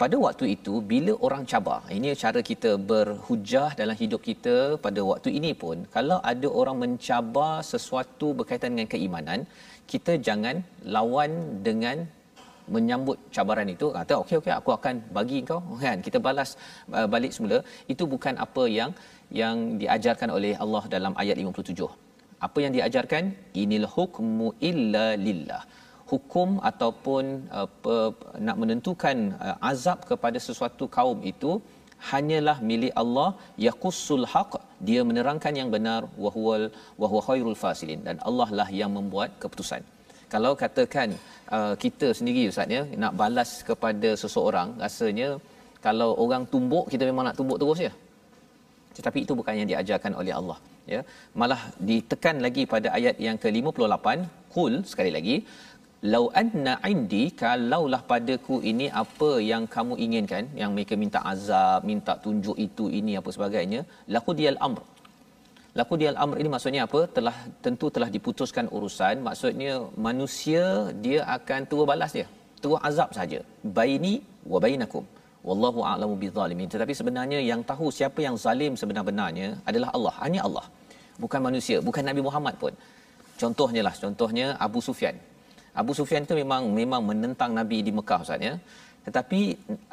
pada 0.03 0.15
waktu 0.25 0.45
itu 0.55 0.73
bila 0.91 1.13
orang 1.27 1.43
cabar 1.51 1.81
ini 1.97 2.15
cara 2.23 2.39
kita 2.49 2.71
berhujah 2.91 3.69
dalam 3.81 3.95
hidup 4.01 4.21
kita 4.29 4.55
pada 4.85 5.01
waktu 5.11 5.29
ini 5.39 5.51
pun 5.61 5.77
kalau 5.95 6.17
ada 6.31 6.47
orang 6.61 6.77
mencabar 6.83 7.53
sesuatu 7.73 8.29
berkaitan 8.39 8.71
dengan 8.75 8.89
keimanan 8.93 9.39
kita 9.93 10.15
jangan 10.27 10.57
lawan 10.95 11.31
dengan 11.67 11.97
menyambut 12.75 13.17
cabaran 13.35 13.67
itu. 13.75 13.87
Kata 13.97 14.13
okey 14.23 14.35
okey 14.39 14.53
aku 14.59 14.71
akan 14.77 14.95
bagi 15.17 15.39
kau 15.49 15.59
kan 15.83 15.99
kita 16.05 16.17
balas 16.27 16.49
uh, 16.97 17.07
balik 17.13 17.31
semula. 17.35 17.59
Itu 17.93 18.03
bukan 18.13 18.39
apa 18.45 18.63
yang 18.77 18.91
yang 19.41 19.55
diajarkan 19.81 20.31
oleh 20.37 20.53
Allah 20.63 20.83
dalam 20.95 21.13
ayat 21.23 21.35
57 21.43 21.89
apa 22.47 22.59
yang 22.63 22.73
diajarkan? 22.75 23.23
Inil 23.63 23.87
hukmu 23.95 24.47
illa 24.69 25.05
lillah 25.27 25.63
hukum 26.13 26.49
ataupun 26.69 27.23
uh, 27.59 28.11
nak 28.47 28.57
menentukan 28.61 29.17
uh, 29.45 29.57
azab 29.71 29.99
kepada 30.11 30.37
sesuatu 30.47 30.87
kaum 30.97 31.19
itu 31.31 31.53
hanyalah 32.11 32.57
milik 32.69 32.93
Allah 33.01 33.29
yaqussul 33.67 34.25
haq 34.33 34.53
dia 34.87 35.01
menerangkan 35.09 35.53
yang 35.59 35.69
benar 35.75 36.01
wa 36.23 36.31
huwal 36.35 36.63
wa 37.01 37.07
huwa 37.11 37.21
khairul 37.27 37.59
fasilin. 37.63 38.01
Dan 38.07 38.17
Allah 38.29 38.49
lah 38.59 38.67
yang 38.81 38.91
membuat 38.97 39.31
keputusan. 39.43 39.83
Kalau 40.33 40.51
katakan 40.63 41.09
uh, 41.55 41.73
kita 41.83 42.07
sendiri 42.19 42.43
ustaz 42.51 42.75
ya 42.77 42.83
nak 43.03 43.13
balas 43.21 43.51
kepada 43.69 44.11
seseorang 44.21 44.69
rasanya 44.83 45.29
kalau 45.85 46.09
orang 46.23 46.43
tumbuk 46.53 46.85
kita 46.93 47.03
memang 47.09 47.25
nak 47.27 47.37
tumbuk 47.39 47.59
terus 47.63 47.81
ya? 47.87 47.91
Tetapi 48.97 49.19
itu 49.25 49.33
bukan 49.39 49.53
yang 49.59 49.69
diajarkan 49.71 50.13
oleh 50.21 50.33
Allah 50.39 50.57
ya. 50.93 51.01
Malah 51.41 51.61
ditekan 51.89 52.37
lagi 52.45 52.63
pada 52.73 52.87
ayat 52.97 53.15
yang 53.27 53.37
ke-58 53.43 54.07
qul 54.55 54.73
sekali 54.91 55.11
lagi 55.17 55.35
lau 56.11 56.23
anna 56.41 56.73
indi 56.91 57.23
kalaulah 57.41 58.01
padaku 58.11 58.55
ini 58.71 58.87
apa 59.03 59.31
yang 59.51 59.63
kamu 59.75 59.93
inginkan 60.05 60.45
yang 60.61 60.71
mereka 60.75 60.95
minta 61.03 61.19
azab 61.33 61.81
minta 61.91 62.15
tunjuk 62.25 62.57
itu 62.67 62.87
ini 62.99 63.13
apa 63.21 63.29
sebagainya 63.35 63.81
laqudiyal 64.15 64.59
amr 64.67 64.83
Laku 65.79 65.93
dia 65.99 66.09
al-amr 66.13 66.37
ini 66.41 66.49
maksudnya 66.53 66.81
apa? 66.87 66.99
Telah 67.15 67.35
tentu 67.65 67.85
telah 67.95 68.09
diputuskan 68.15 68.65
urusan. 68.77 69.15
Maksudnya 69.27 69.73
manusia 70.07 70.63
dia 71.05 71.19
akan 71.37 71.59
terus 71.69 71.85
balas 71.91 72.11
dia. 72.17 72.27
Terus 72.61 72.77
azab 72.89 73.09
saja. 73.17 73.39
Baini 73.77 74.13
wa 74.51 74.59
bainakum. 74.65 75.03
Wallahu 75.47 75.79
a'lamu 75.91 76.13
bizzalimin. 76.23 76.69
Tetapi 76.73 76.93
sebenarnya 76.99 77.39
yang 77.51 77.61
tahu 77.71 77.89
siapa 77.97 78.19
yang 78.25 78.37
zalim 78.43 78.77
sebenar-benarnya 78.81 79.47
adalah 79.69 79.89
Allah. 79.97 80.13
Hanya 80.23 80.41
Allah. 80.47 80.65
Bukan 81.23 81.41
manusia, 81.47 81.77
bukan 81.87 82.05
Nabi 82.09 82.21
Muhammad 82.27 82.55
pun. 82.61 82.73
Contohnya 83.41 83.81
lah, 83.87 83.95
contohnya 84.03 84.45
Abu 84.65 84.79
Sufyan. 84.87 85.17
Abu 85.81 85.91
Sufyan 85.99 86.25
itu 86.27 86.35
memang 86.41 86.63
memang 86.79 87.01
menentang 87.09 87.51
Nabi 87.59 87.77
di 87.87 87.91
Mekah 87.97 88.19
Ustaz 88.25 88.47
ya. 88.49 88.53
Tetapi 89.05 89.39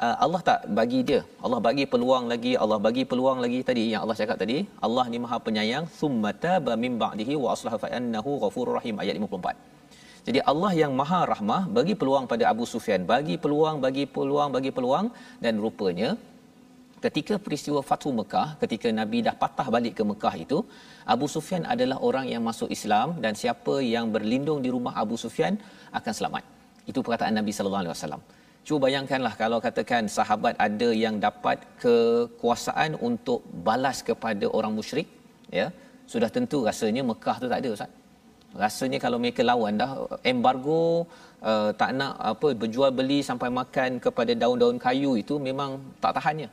uh, 0.05 0.15
Allah 0.25 0.41
tak 0.49 0.59
bagi 0.79 0.99
dia. 1.09 1.21
Allah 1.45 1.59
bagi 1.67 1.85
peluang 1.93 2.25
lagi 2.33 2.53
Allah 2.63 2.79
bagi 2.85 3.03
peluang 3.11 3.39
lagi 3.45 3.59
tadi 3.69 3.83
yang 3.93 4.01
Allah 4.05 4.17
cakap 4.21 4.37
tadi. 4.43 4.57
Allah 4.87 5.05
ni 5.13 5.19
Maha 5.25 5.37
penyayang. 5.47 5.85
Summata 5.99 6.53
ba 6.67 6.75
min 6.83 6.95
ba'dihi 7.03 7.35
wa 7.43 7.49
aslaha 7.55 7.79
fa 7.83 7.91
annahu 7.99 8.33
ghafurur 8.43 8.75
rahim 8.79 8.97
ayat 9.03 9.17
54 9.19 9.71
jadi 10.27 10.39
Allah 10.51 10.71
yang 10.81 10.91
Maha 10.99 11.19
rahmah 11.33 11.61
bagi 11.77 11.93
peluang 12.01 12.25
pada 12.31 12.43
Abu 12.53 12.65
Sufyan. 12.73 13.01
Bagi 13.11 13.35
peluang 13.43 13.77
bagi 13.85 14.05
peluang 14.15 14.49
bagi 14.55 14.71
peluang. 14.77 15.05
Dan 15.43 15.53
rupanya 15.63 16.09
ketika 17.05 17.35
peristiwa 17.45 17.79
Fathu 17.89 18.09
Mekah 18.19 18.47
ketika 18.63 18.87
Nabi 18.99 19.19
dah 19.27 19.35
patah 19.43 19.67
balik 19.75 19.93
ke 19.99 20.03
Mekah 20.11 20.35
itu 20.45 20.57
Abu 21.13 21.25
Sufyan 21.35 21.63
adalah 21.73 21.97
orang 22.09 22.27
yang 22.33 22.43
masuk 22.49 22.69
Islam 22.77 23.07
dan 23.23 23.33
siapa 23.41 23.75
yang 23.93 24.07
berlindung 24.15 24.59
di 24.65 24.69
rumah 24.75 24.93
Abu 25.03 25.17
Sufyan 25.23 25.55
akan 25.99 26.13
selamat 26.19 26.43
itu 26.91 26.99
perkataan 27.05 27.35
Nabi 27.39 27.51
sallallahu 27.57 27.83
alaihi 27.83 27.95
wasallam 27.97 28.21
Cuba 28.67 28.81
bayangkanlah 28.85 29.33
kalau 29.41 29.57
katakan 29.65 30.05
sahabat 30.15 30.53
ada 30.65 30.89
yang 31.03 31.15
dapat 31.27 31.57
kekuasaan 31.83 32.91
untuk 33.07 33.41
balas 33.67 33.97
kepada 34.09 34.45
orang 34.57 34.73
musyrik, 34.77 35.07
ya. 35.59 35.67
Sudah 36.11 36.29
tentu 36.35 36.57
rasanya 36.69 37.01
Mekah 37.11 37.35
tu 37.41 37.47
tak 37.51 37.59
ada 37.63 37.69
Ustaz. 37.75 37.91
Rasanya 38.63 38.97
kalau 39.03 39.17
mereka 39.23 39.41
lawan 39.49 39.79
dah 39.81 39.91
embargo 40.31 40.81
uh, 41.49 41.69
tak 41.81 41.91
nak 41.99 42.13
apa 42.31 42.47
berjual 42.61 42.91
beli 42.99 43.19
sampai 43.29 43.49
makan 43.59 43.97
kepada 44.05 44.31
daun-daun 44.41 44.77
kayu 44.85 45.11
itu 45.23 45.35
memang 45.47 45.79
tak 46.03 46.13
tahannya. 46.17 46.49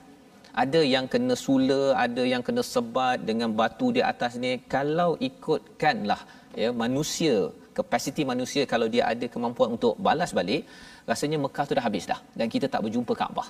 Ada 0.62 0.80
yang 0.94 1.06
kena 1.12 1.34
sula, 1.44 1.82
ada 2.04 2.22
yang 2.32 2.42
kena 2.46 2.62
sebat 2.72 3.18
dengan 3.28 3.50
batu 3.60 3.88
di 3.96 4.02
atas 4.12 4.34
ni. 4.42 4.52
Kalau 4.74 5.10
ikutkanlah 5.28 6.20
ya 6.62 6.70
manusia, 6.82 7.36
kapasiti 7.78 8.22
manusia 8.32 8.62
kalau 8.72 8.88
dia 8.94 9.04
ada 9.12 9.26
kemampuan 9.34 9.70
untuk 9.76 9.94
balas 10.06 10.32
balik, 10.38 10.62
rasanya 11.10 11.38
Mekah 11.44 11.64
tu 11.68 11.74
dah 11.78 11.86
habis 11.88 12.06
dah 12.10 12.20
dan 12.38 12.46
kita 12.54 12.66
tak 12.74 12.82
berjumpa 12.86 13.14
Kaabah. 13.20 13.48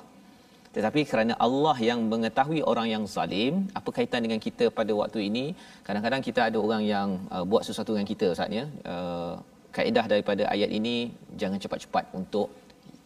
Tetapi 0.77 1.01
kerana 1.11 1.35
Allah 1.47 1.77
yang 1.89 2.01
mengetahui 2.13 2.61
orang 2.71 2.89
yang 2.95 3.05
zalim, 3.15 3.55
apa 3.79 3.91
kaitan 3.97 4.21
dengan 4.27 4.41
kita 4.47 4.65
pada 4.79 4.93
waktu 5.01 5.21
ini? 5.29 5.45
Kadang-kadang 5.87 6.23
kita 6.29 6.41
ada 6.49 6.59
orang 6.67 6.83
yang 6.95 7.09
uh, 7.35 7.45
buat 7.51 7.63
sesuatu 7.69 7.91
dengan 7.97 8.09
kita 8.13 8.27
Ustaz 8.35 8.53
ya. 8.59 8.65
Uh, 8.93 9.35
kaedah 9.77 10.05
daripada 10.13 10.43
ayat 10.55 10.71
ini 10.79 10.97
jangan 11.41 11.59
cepat-cepat 11.65 12.05
untuk 12.21 12.49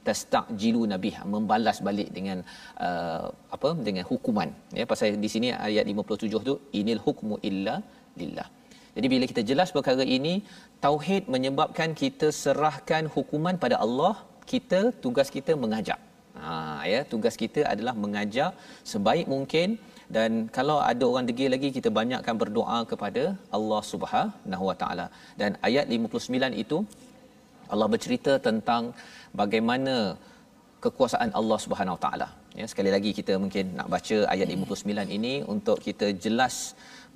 tastakjilu 0.07 0.83
nabi 0.93 1.11
membalas 1.35 1.79
balik 1.89 2.09
dengan 2.17 2.39
uh, 2.87 3.27
apa 3.57 3.71
dengan 3.87 4.05
hukuman 4.11 4.51
ya 4.79 4.87
pasal 4.93 5.21
di 5.27 5.31
sini 5.35 5.51
ayat 5.69 5.87
57 5.95 6.49
tu 6.49 6.57
inil 6.81 7.01
hukmu 7.07 7.37
illa 7.51 7.77
lillah 8.21 8.49
jadi 8.97 9.07
bila 9.13 9.25
kita 9.31 9.43
jelas 9.51 9.69
perkara 9.77 10.05
ini 10.17 10.35
tauhid 10.85 11.25
menyebabkan 11.35 11.91
kita 12.03 12.29
serahkan 12.43 13.05
hukuman 13.15 13.57
pada 13.65 13.77
Allah 13.85 14.15
kita 14.53 14.81
tugas 15.05 15.29
kita 15.37 15.53
mengajak. 15.63 16.01
Ha 16.43 16.53
ya, 16.93 17.01
tugas 17.13 17.35
kita 17.43 17.61
adalah 17.73 17.95
mengajak 18.05 18.53
sebaik 18.93 19.27
mungkin 19.35 19.69
dan 20.17 20.31
kalau 20.57 20.77
ada 20.91 21.05
orang 21.11 21.27
degil 21.29 21.51
lagi 21.55 21.69
kita 21.77 21.89
banyakkan 22.01 22.37
berdoa 22.43 22.79
kepada 22.91 23.23
Allah 23.57 23.83
Subhanahu 23.93 24.65
Wa 24.71 24.77
Taala. 24.83 25.07
Dan 25.41 25.57
ayat 25.69 25.87
59 25.97 26.63
itu 26.65 26.79
Allah 27.73 27.89
bercerita 27.95 28.33
tentang 28.49 28.83
bagaimana 29.41 29.97
kekuasaan 30.85 31.31
Allah 31.41 31.59
Subhanahu 31.65 31.97
Wa 31.97 32.03
Taala. 32.05 32.29
Ya, 32.61 32.67
sekali 32.71 32.91
lagi 32.95 33.11
kita 33.19 33.35
mungkin 33.43 33.67
nak 33.79 33.89
baca 33.95 34.17
ayat 34.33 34.49
59 34.55 35.17
ini 35.19 35.35
untuk 35.55 35.77
kita 35.87 36.07
jelas 36.25 36.57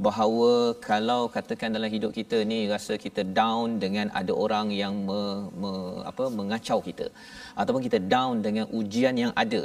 bahawa 0.07 0.53
kalau 0.89 1.21
katakan 1.35 1.77
dalam 1.77 1.91
hidup 1.95 2.13
kita 2.19 2.39
ni 2.53 2.59
rasa 2.73 2.95
kita 3.05 3.23
down 3.41 3.77
dengan 3.85 4.07
ada 4.21 4.33
orang 4.45 4.69
yang 4.83 4.95
me, 5.09 5.21
me, 5.61 5.73
apa 6.11 6.25
mengacau 6.39 6.79
kita 6.89 7.07
ataupun 7.61 7.83
kita 7.87 7.99
down 8.15 8.45
dengan 8.47 8.67
ujian 8.81 9.17
yang 9.25 9.33
ada 9.45 9.63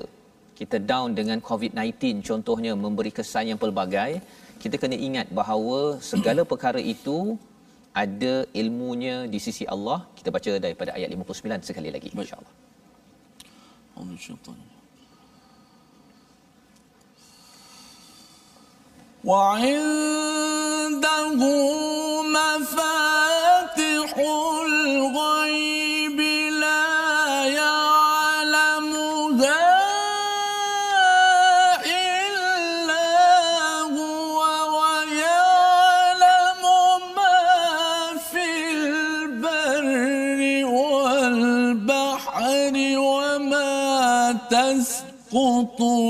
kita 0.59 0.79
down 0.91 1.09
dengan 1.19 1.37
covid-19 1.49 2.23
contohnya 2.29 2.71
memberi 2.83 3.11
kesan 3.19 3.51
yang 3.51 3.59
pelbagai 3.63 4.11
kita 4.63 4.75
kena 4.81 4.97
ingat 5.07 5.27
bahawa 5.39 5.79
segala 6.11 6.41
perkara 6.51 6.83
itu 6.95 7.17
ada 7.96 8.34
ilmunya 8.52 9.24
di 9.24 9.38
sisi 9.40 9.64
Allah 9.74 10.04
kita 10.18 10.28
baca 10.28 10.50
daripada 10.60 10.92
ayat 10.98 11.08
59 11.12 11.68
sekali 11.68 11.88
lagi 11.88 12.12
insyaallah 12.12 12.54
Allah 13.96 14.76
وعنده 19.26 19.96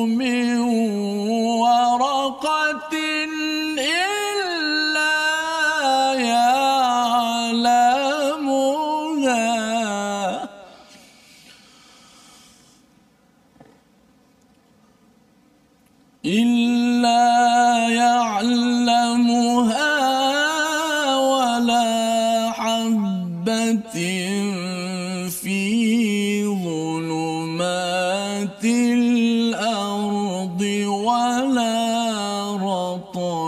من 0.06 0.71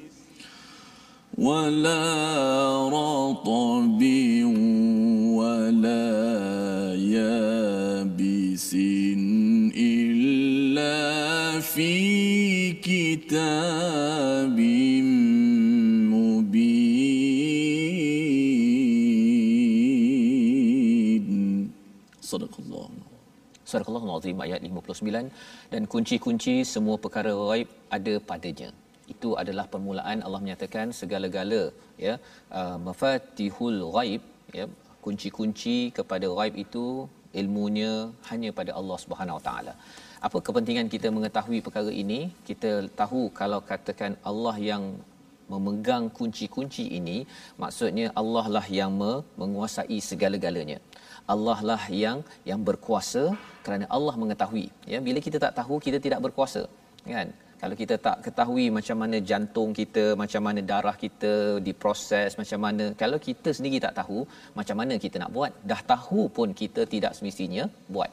ولا 1.38 2.12
في 11.62 12.72
كتاب 12.72 14.11
Surah 23.72 23.88
Al-Azim 24.08 24.38
ayat 24.46 24.60
59 24.70 25.72
dan 25.74 25.82
kunci-kunci 25.94 26.56
semua 26.74 26.96
perkara 27.06 27.34
ghaib 27.42 27.70
ada 27.98 28.14
padanya. 28.30 28.70
Itu 29.14 29.30
adalah 29.42 29.66
permulaan 29.74 30.20
Allah 30.26 30.42
menyatakan 30.46 30.88
segala-gala 31.00 31.64
ya 32.06 32.14
uh, 32.60 32.78
mafatihul 32.88 33.80
ghaib 33.96 34.22
ya 34.58 34.66
kunci-kunci 35.06 35.78
kepada 35.98 36.28
ghaib 36.38 36.56
itu 36.66 36.86
ilmunya 37.42 37.94
hanya 38.30 38.50
pada 38.60 38.72
Allah 38.80 38.98
Subhanahu 39.04 39.38
Wa 39.40 39.44
Taala. 39.48 39.74
Apa 40.28 40.38
kepentingan 40.48 40.88
kita 40.94 41.08
mengetahui 41.18 41.60
perkara 41.66 41.92
ini? 42.04 42.20
Kita 42.50 42.72
tahu 43.02 43.22
kalau 43.40 43.60
katakan 43.72 44.14
Allah 44.32 44.56
yang 44.72 44.84
memegang 45.54 46.06
kunci-kunci 46.18 46.86
ini, 47.00 47.18
maksudnya 47.64 48.08
Allah 48.22 48.46
lah 48.56 48.66
yang 48.80 48.92
menguasai 49.42 49.98
segala-galanya. 50.10 50.80
Allah 51.34 51.60
lah 51.70 51.84
yang 52.04 52.18
yang 52.50 52.60
berkuasa 52.70 53.24
kerana 53.66 53.86
Allah 53.96 54.16
mengetahui. 54.22 54.68
Ya, 54.94 55.00
bila 55.08 55.20
kita 55.28 55.38
tak 55.46 55.54
tahu, 55.60 55.76
kita 55.86 55.98
tidak 56.06 56.20
berkuasa. 56.26 56.64
Kan? 57.14 57.30
Kalau 57.62 57.76
kita 57.82 57.96
tak 58.06 58.18
ketahui 58.26 58.64
macam 58.78 58.98
mana 59.02 59.18
jantung 59.30 59.70
kita, 59.80 60.04
macam 60.22 60.42
mana 60.48 60.60
darah 60.70 60.96
kita 61.04 61.32
diproses, 61.68 62.32
macam 62.40 62.60
mana 62.66 62.86
kalau 63.02 63.18
kita 63.28 63.50
sendiri 63.58 63.78
tak 63.86 63.94
tahu, 64.00 64.20
macam 64.60 64.76
mana 64.82 64.94
kita 65.04 65.22
nak 65.24 65.32
buat? 65.36 65.52
Dah 65.72 65.82
tahu 65.92 66.22
pun 66.38 66.58
kita 66.62 66.84
tidak 66.94 67.14
semestinya 67.18 67.66
buat. 67.96 68.12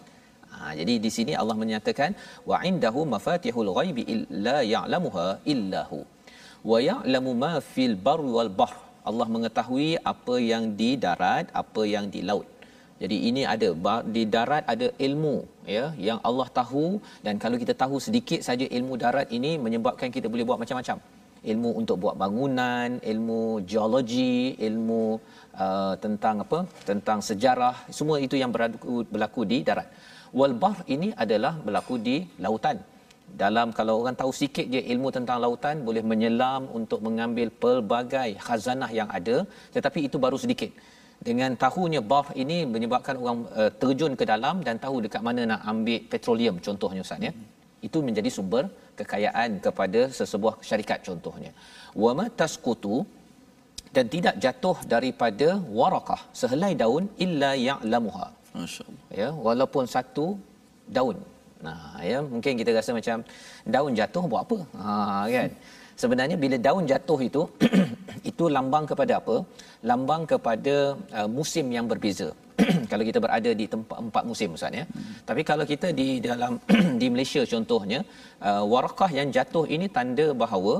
Ha, 0.52 0.72
jadi 0.80 0.94
di 1.04 1.10
sini 1.16 1.32
Allah 1.40 1.56
menyatakan 1.62 2.12
wa 2.50 2.58
indahu 2.70 3.00
mafatihul 3.14 3.72
ghaibi 3.78 4.04
illa 4.14 4.56
ya'lamuha 4.74 5.26
illahu 5.52 5.98
wa 6.70 6.78
ya'lamu 6.88 7.32
ma 7.44 7.54
fil 7.72 7.96
barri 8.08 8.30
wal 8.36 8.52
bahr. 8.60 8.76
Allah 9.08 9.26
mengetahui 9.34 9.90
apa 10.12 10.36
yang 10.50 10.64
di 10.80 10.90
darat, 11.04 11.46
apa 11.62 11.82
yang 11.94 12.06
di 12.14 12.20
laut. 12.30 12.48
Jadi 13.02 13.16
ini 13.30 13.42
ada 13.54 13.68
di 14.14 14.22
darat 14.34 14.64
ada 14.72 14.86
ilmu 15.06 15.36
ya 15.74 15.84
yang 16.06 16.18
Allah 16.28 16.48
tahu 16.58 16.86
dan 17.26 17.34
kalau 17.42 17.56
kita 17.62 17.74
tahu 17.82 17.96
sedikit 18.06 18.40
saja 18.48 18.66
ilmu 18.78 18.94
darat 19.04 19.30
ini 19.38 19.52
menyebabkan 19.66 20.10
kita 20.16 20.26
boleh 20.32 20.46
buat 20.48 20.60
macam-macam. 20.62 20.98
Ilmu 21.50 21.70
untuk 21.80 21.96
buat 22.02 22.14
bangunan, 22.22 22.98
ilmu 23.12 23.42
geologi, 23.70 24.58
ilmu 24.68 25.04
uh, 25.64 25.94
tentang 26.04 26.42
apa? 26.44 26.58
Tentang 26.90 27.18
sejarah, 27.28 27.74
semua 27.98 28.16
itu 28.26 28.34
yang 28.42 28.50
berlaku, 28.54 29.06
berlaku 29.12 29.42
di 29.52 29.58
darat. 29.68 29.86
Wal 30.38 30.54
bahr 30.62 30.82
ini 30.94 31.08
adalah 31.24 31.54
berlaku 31.66 31.94
di 32.08 32.16
lautan. 32.44 32.78
Dalam 33.42 33.70
kalau 33.78 33.94
orang 34.02 34.16
tahu 34.20 34.32
sikit 34.42 34.66
je 34.74 34.80
ilmu 34.92 35.08
tentang 35.16 35.38
lautan 35.44 35.84
boleh 35.88 36.02
menyelam 36.10 36.62
untuk 36.78 37.00
mengambil 37.06 37.48
pelbagai 37.62 38.30
khazanah 38.46 38.90
yang 38.98 39.08
ada 39.18 39.36
tetapi 39.76 40.08
itu 40.08 40.16
baru 40.24 40.38
sedikit 40.44 40.72
dengan 41.26 41.50
tahunya 41.64 42.00
bah 42.10 42.26
ini 42.42 42.56
menyebabkan 42.74 43.14
orang 43.22 43.38
uh, 43.60 43.70
terjun 43.80 44.12
ke 44.20 44.24
dalam 44.32 44.56
dan 44.66 44.74
tahu 44.84 44.96
dekat 45.04 45.22
mana 45.28 45.42
nak 45.52 45.60
ambil 45.72 46.00
petroleum 46.12 46.56
contohnya 46.66 47.02
ustaz 47.06 47.26
ya. 47.28 47.32
Itu 47.86 47.98
menjadi 48.06 48.30
sumber 48.36 48.64
kekayaan 48.98 49.50
kepada 49.66 50.00
sesebuah 50.18 50.54
syarikat 50.68 51.00
contohnya. 51.08 51.50
Wama 52.02 52.26
tasqutu 52.40 52.96
dan 53.96 54.06
tidak 54.14 54.34
jatuh 54.44 54.76
daripada 54.94 55.48
warakah 55.78 56.20
sehelai 56.40 56.72
daun 56.82 57.04
illa 57.24 57.50
ya'lamuha. 57.68 58.26
Masyaallah. 58.62 59.04
Ya 59.20 59.28
walaupun 59.46 59.84
satu 59.94 60.26
daun. 60.96 61.18
Nah 61.66 61.98
ya 62.10 62.18
mungkin 62.32 62.52
kita 62.60 62.70
rasa 62.78 62.90
macam 62.98 63.18
daun 63.74 63.92
jatuh 64.00 64.24
buat 64.30 64.42
apa? 64.46 64.58
Ha 64.82 64.94
kan 65.34 65.50
sebenarnya 66.02 66.36
bila 66.44 66.56
daun 66.66 66.84
jatuh 66.90 67.20
itu 67.28 67.42
itu 68.30 68.44
lambang 68.56 68.84
kepada 68.90 69.12
apa? 69.20 69.36
Lambang 69.90 70.22
kepada 70.32 70.76
uh, 71.18 71.28
musim 71.38 71.66
yang 71.76 71.86
berbeza. 71.92 72.28
Kalau 72.90 73.04
kita 73.08 73.18
berada 73.24 73.50
di 73.60 73.66
tempat 73.72 73.98
empat 74.06 74.22
musim 74.30 74.54
ustaz 74.56 74.78
ya. 74.80 74.84
Hmm. 74.84 75.10
tapi 75.28 75.42
kalau 75.50 75.64
kita 75.72 75.88
di 76.00 76.06
dalam 76.28 76.52
di 77.00 77.06
Malaysia 77.12 77.42
contohnya 77.52 78.00
uh, 78.48 78.64
warakah 78.72 79.10
yang 79.18 79.28
jatuh 79.36 79.64
ini 79.74 79.86
tanda 79.96 80.26
bahawa 80.42 80.74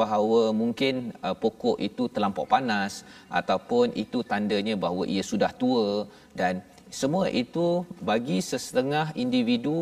bahawa 0.00 0.40
mungkin 0.60 0.94
uh, 1.26 1.36
pokok 1.42 1.76
itu 1.88 2.04
terlampau 2.14 2.44
panas 2.52 2.92
ataupun 3.40 3.96
itu 4.04 4.20
tandanya 4.32 4.74
bahawa 4.84 5.04
ia 5.14 5.24
sudah 5.30 5.50
tua 5.62 5.88
dan 6.40 6.60
semua 7.00 7.24
itu 7.42 7.66
bagi 8.10 8.38
sesetengah 8.50 9.06
individu 9.24 9.78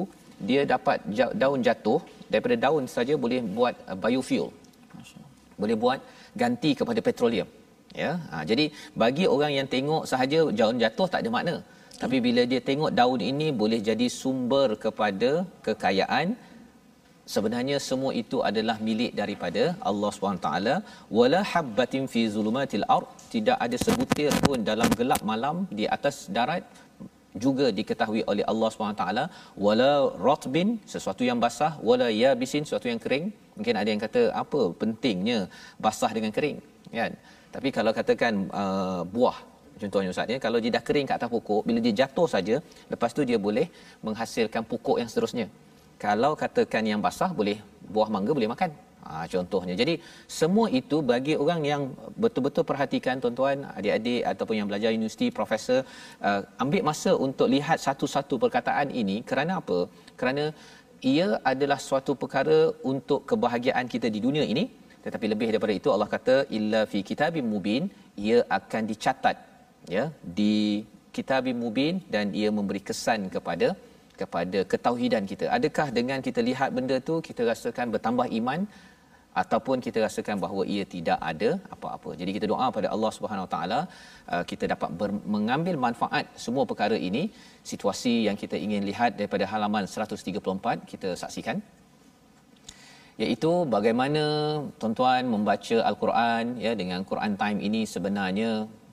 dia 0.48 0.62
dapat 0.74 0.98
daun 1.42 1.62
jatuh. 1.68 2.00
Daripada 2.32 2.56
daun 2.64 2.84
saja 2.96 3.14
boleh 3.22 3.42
buat 3.58 3.74
uh, 3.90 3.98
biofuel 4.02 4.48
boleh 5.62 5.76
buat 5.84 6.00
ganti 6.42 6.70
kepada 6.80 7.00
petroleum 7.08 7.48
ya. 8.02 8.10
Ha, 8.30 8.42
jadi 8.50 8.64
bagi 9.02 9.26
orang 9.34 9.52
yang 9.58 9.68
tengok 9.74 10.04
sahaja 10.10 10.40
daun 10.60 10.82
jatuh 10.84 11.08
tak 11.12 11.22
ada 11.22 11.32
makna. 11.36 11.56
Tapi 12.02 12.16
bila 12.26 12.42
dia 12.50 12.60
tengok 12.68 12.92
daun 12.98 13.20
ini 13.30 13.48
boleh 13.62 13.80
jadi 13.88 14.06
sumber 14.20 14.68
kepada 14.84 15.30
kekayaan 15.66 16.28
sebenarnya 17.34 17.76
semua 17.88 18.12
itu 18.22 18.38
adalah 18.48 18.76
milik 18.86 19.12
daripada 19.20 19.62
Allah 19.90 20.10
SWT 20.14 20.48
wala 21.18 21.40
habbatin 21.52 22.04
fi 22.12 22.22
zulumatil 22.34 22.86
ard 22.96 23.10
tidak 23.34 23.58
ada 23.64 23.76
sebutir 23.86 24.32
pun 24.46 24.64
dalam 24.70 24.88
gelap 25.00 25.22
malam 25.32 25.56
di 25.78 25.84
atas 25.96 26.16
darat 26.36 26.64
juga 27.44 27.66
diketahui 27.78 28.22
oleh 28.32 28.44
Allah 28.52 28.68
SWT 28.70 29.04
wala 29.66 29.92
ratbin 30.26 30.68
sesuatu 30.92 31.22
yang 31.28 31.38
basah. 31.44 31.72
Wala 31.88 32.08
yabisin 32.22 32.64
sesuatu 32.66 32.88
yang 32.92 33.00
kering 33.04 33.26
mungkin 33.60 33.76
ada 33.82 33.88
yang 33.92 34.02
kata 34.06 34.22
apa 34.42 34.60
pentingnya 34.80 35.38
basah 35.84 36.10
dengan 36.16 36.32
kering? 36.36 36.58
Kan? 37.00 37.12
Tapi 37.54 37.68
kalau 37.76 37.92
katakan 38.00 38.34
uh, 38.62 39.02
buah 39.14 39.38
contohnya 39.82 40.10
ustaz 40.14 40.32
ya 40.32 40.38
kalau 40.44 40.58
dia 40.62 40.72
dah 40.76 40.84
kering 40.88 41.06
kat 41.08 41.16
atas 41.18 41.30
pokok 41.34 41.62
bila 41.68 41.78
dia 41.86 41.94
jatuh 42.00 42.28
saja 42.34 42.56
lepas 42.92 43.10
tu 43.16 43.24
dia 43.30 43.38
boleh 43.46 43.66
menghasilkan 44.06 44.62
pokok 44.72 44.96
yang 45.00 45.08
seterusnya. 45.12 45.46
Kalau 46.04 46.32
katakan 46.42 46.84
yang 46.90 47.00
basah 47.06 47.30
boleh 47.40 47.58
buah 47.94 48.08
mangga 48.14 48.32
boleh 48.38 48.50
makan. 48.54 48.72
Ha, 49.00 49.24
contohnya. 49.32 49.74
Jadi 49.80 49.94
semua 50.38 50.66
itu 50.80 50.96
bagi 51.10 51.34
orang 51.42 51.60
yang 51.70 51.82
betul-betul 52.22 52.64
perhatikan 52.70 53.16
tuan-tuan, 53.22 53.64
adik-adik 53.78 54.20
ataupun 54.32 54.54
yang 54.60 54.68
belajar 54.70 54.90
universiti, 54.98 55.26
profesor, 55.38 55.80
uh, 56.28 56.40
ambil 56.62 56.82
masa 56.90 57.12
untuk 57.26 57.48
lihat 57.54 57.80
satu-satu 57.86 58.36
perkataan 58.44 58.92
ini. 59.02 59.16
Kerana 59.30 59.52
apa? 59.64 59.78
Kerana 60.20 60.44
ia 61.14 61.28
adalah 61.52 61.78
suatu 61.88 62.12
perkara 62.22 62.58
untuk 62.92 63.20
kebahagiaan 63.30 63.86
kita 63.94 64.08
di 64.14 64.20
dunia 64.26 64.44
ini. 64.52 64.64
Tetapi 65.04 65.26
lebih 65.32 65.46
daripada 65.50 65.74
itu 65.80 65.88
Allah 65.94 66.08
kata 66.14 66.36
illa 66.58 66.80
fi 66.92 67.00
kitabim 67.10 67.46
mubin 67.52 67.82
ia 68.28 68.38
akan 68.58 68.82
dicatat 68.90 69.36
ya 69.94 70.04
di 70.38 70.84
kitabim 71.16 71.56
mubin 71.64 71.94
dan 72.14 72.26
ia 72.40 72.50
memberi 72.58 72.82
kesan 72.88 73.32
kepada 73.34 73.68
kepada 74.20 74.58
ketauhidan 74.72 75.24
kita. 75.30 75.44
Adakah 75.56 75.86
dengan 75.98 76.18
kita 76.26 76.40
lihat 76.48 76.70
benda 76.76 76.96
tu 77.08 77.14
kita 77.28 77.42
rasakan 77.50 77.88
bertambah 77.94 78.26
iman 78.38 78.60
ataupun 79.42 79.78
kita 79.86 79.98
rasakan 80.06 80.36
bahawa 80.44 80.62
ia 80.74 80.84
tidak 80.94 81.18
ada 81.30 81.50
apa-apa. 81.74 82.10
Jadi 82.20 82.30
kita 82.36 82.46
doa 82.52 82.66
pada 82.76 82.88
Allah 82.94 83.10
Subhanahu 83.16 83.46
Wa 83.46 83.52
Taala 83.54 83.80
uh, 84.32 84.44
kita 84.50 84.64
dapat 84.72 84.90
ber- 85.00 85.22
mengambil 85.34 85.76
manfaat 85.86 86.26
semua 86.44 86.64
perkara 86.70 86.98
ini. 87.08 87.22
Situasi 87.72 88.14
yang 88.26 88.36
kita 88.42 88.58
ingin 88.58 88.82
lihat 88.90 89.14
daripada 89.20 89.46
halaman 89.52 89.86
134 89.86 90.90
kita 90.92 91.10
saksikan. 91.24 91.58
iaitu 93.22 93.50
bagaimana 93.72 94.22
tuan-tuan 94.80 95.24
membaca 95.32 95.78
al-Quran 95.88 96.44
ya 96.64 96.72
dengan 96.80 97.00
Quran 97.10 97.32
time 97.42 97.58
ini 97.68 97.80
sebenarnya 97.94 98.50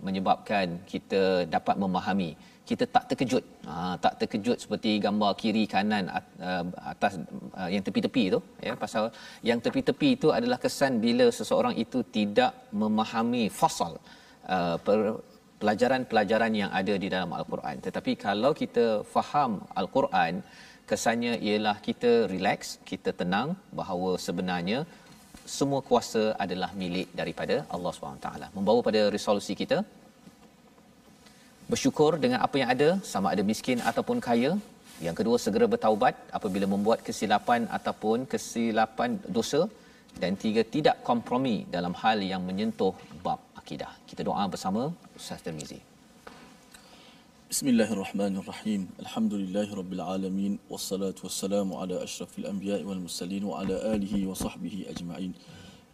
menyebabkan 0.08 0.84
kita 0.92 1.22
dapat 1.56 1.76
memahami 1.84 2.32
kita 2.70 2.86
tak 2.96 3.04
terkejut. 3.10 3.44
Ha, 3.70 3.74
tak 4.04 4.14
terkejut 4.20 4.58
seperti 4.64 4.92
gambar 5.06 5.32
kiri 5.42 5.64
kanan 5.74 6.06
uh, 6.50 6.64
atas 6.94 7.14
uh, 7.60 7.70
yang 7.74 7.84
tepi-tepi 7.88 8.24
tu 8.36 8.40
ya 8.68 8.74
pasal 8.84 9.04
yang 9.50 9.60
tepi-tepi 9.66 10.10
itu 10.18 10.30
adalah 10.38 10.60
kesan 10.66 10.94
bila 11.06 11.28
seseorang 11.40 11.76
itu 11.84 12.02
tidak 12.18 12.52
memahami 12.82 13.44
fasal 13.62 13.94
uh, 14.56 14.78
pelajaran-pelajaran 15.62 16.54
yang 16.62 16.72
ada 16.80 16.94
di 17.04 17.08
dalam 17.16 17.32
al-Quran. 17.40 17.78
Tetapi 17.88 18.12
kalau 18.28 18.52
kita 18.62 18.86
faham 19.16 19.54
al-Quran 19.82 20.34
kesannya 20.90 21.34
ialah 21.48 21.78
kita 21.88 22.12
relax 22.34 22.60
kita 22.90 23.12
tenang 23.22 23.50
bahawa 23.80 24.12
sebenarnya 24.28 24.80
semua 25.56 25.82
kuasa 25.90 26.24
adalah 26.44 26.70
milik 26.82 27.08
daripada 27.20 27.56
Allah 27.76 27.92
SWT 27.94 28.30
membawa 28.58 28.80
pada 28.88 29.02
resolusi 29.16 29.54
kita 29.62 29.78
bersyukur 31.72 32.12
dengan 32.24 32.40
apa 32.46 32.56
yang 32.62 32.70
ada 32.76 32.90
sama 33.12 33.28
ada 33.34 33.44
miskin 33.52 33.80
ataupun 33.90 34.18
kaya 34.28 34.52
yang 35.06 35.16
kedua 35.20 35.38
segera 35.46 35.66
bertaubat 35.74 36.16
apabila 36.38 36.66
membuat 36.74 37.00
kesilapan 37.08 37.68
ataupun 37.78 38.24
kesilapan 38.34 39.20
dosa 39.38 39.62
dan 40.22 40.40
tiga 40.44 40.62
tidak 40.76 40.96
kompromi 41.10 41.58
dalam 41.76 41.94
hal 42.02 42.18
yang 42.32 42.42
menyentuh 42.50 42.94
bab 43.26 43.42
akidah 43.62 43.92
kita 44.10 44.24
doa 44.30 44.46
bersama 44.56 44.82
Ustaz 45.20 45.44
Tirmizi 45.46 45.80
Bismillahirrahmanirrahim. 47.52 48.82
Alhamdulillahirabbil 49.04 50.02
alamin 50.14 50.54
wassalatu 50.72 51.24
wassalamu 51.28 51.80
ala 51.82 51.96
asyrafil 52.06 52.48
anbiya'i 52.50 52.84
wal 52.90 53.00
mursalin 53.04 53.44
wa 53.50 53.62
ala 53.62 53.76
alihi 53.92 54.28
wa 54.30 54.36
sahbihi 54.36 54.80
ajma'in. 54.92 55.32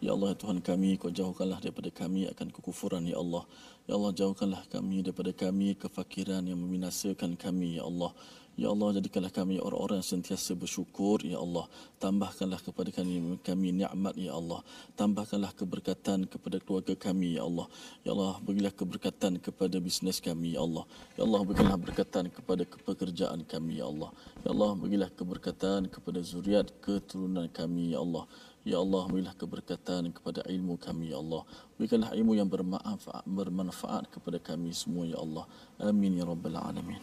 Ya 0.02 0.10
Allah 0.14 0.34
ya 0.34 0.36
Tuhan 0.42 0.58
kami, 0.68 0.90
kau 0.98 1.14
jauhkanlah 1.18 1.62
daripada 1.62 1.94
kami 2.00 2.26
akan 2.32 2.50
kekufuran 2.56 3.06
ya 3.06 3.22
Allah. 3.22 3.46
Ya 3.84 4.00
Allah 4.00 4.16
jauhkanlah 4.16 4.64
kami 4.72 5.04
daripada 5.04 5.28
kami 5.36 5.76
kefakiran 5.76 6.40
yang 6.48 6.56
membinasakan 6.56 7.36
kami 7.36 7.76
ya 7.76 7.84
Allah. 7.84 8.16
Ya 8.54 8.70
Allah 8.70 8.94
jadikanlah 8.94 9.34
kami 9.34 9.58
orang-orang 9.58 9.98
yang 9.98 10.06
sentiasa 10.14 10.54
bersyukur 10.54 11.20
ya 11.26 11.42
Allah. 11.42 11.66
Tambahkanlah 11.98 12.62
kepada 12.62 12.88
kami 12.94 13.36
kami 13.42 13.74
nikmat 13.74 14.14
ya 14.14 14.32
Allah. 14.38 14.62
Tambahkanlah 14.94 15.50
keberkatan 15.58 16.30
kepada 16.30 16.62
keluarga 16.62 16.94
kami 16.94 17.34
ya 17.34 17.42
Allah. 17.42 17.66
Ya 18.06 18.14
Allah 18.14 18.38
berilah 18.38 18.70
keberkatan 18.70 19.42
kepada 19.42 19.76
bisnes 19.82 20.22
kami 20.22 20.54
ya 20.54 20.62
Allah. 20.62 20.86
Ya 21.18 21.26
Allah 21.26 21.40
berilah 21.42 21.74
keberkatan 21.74 22.24
kepada 22.30 22.62
pekerjaan 22.64 23.42
kami 23.42 23.82
ya 23.82 23.90
Allah. 23.90 24.10
Ya 24.46 24.48
Allah 24.54 24.70
berilah 24.78 25.10
keberkatan 25.10 25.90
kepada 25.90 26.22
zuriat 26.22 26.70
keturunan 26.78 27.50
kami 27.50 27.92
ya 27.92 28.00
Allah. 28.06 28.24
Ya 28.64 28.80
Allah, 28.80 29.04
berilah 29.12 29.34
keberkatan 29.36 30.08
kepada 30.16 30.40
ilmu 30.48 30.80
kami, 30.80 31.12
Ya 31.12 31.20
Allah. 31.20 31.44
Berikanlah 31.76 32.16
ilmu 32.16 32.32
yang 32.40 32.48
bermanfaat, 32.48 33.24
bermanfaat 33.28 34.04
kepada 34.08 34.40
kami 34.40 34.72
semua, 34.72 35.04
Ya 35.04 35.20
Allah. 35.20 35.44
Amin, 35.76 36.16
Ya 36.16 36.24
Rabbal 36.24 36.56
Alamin. 36.56 37.02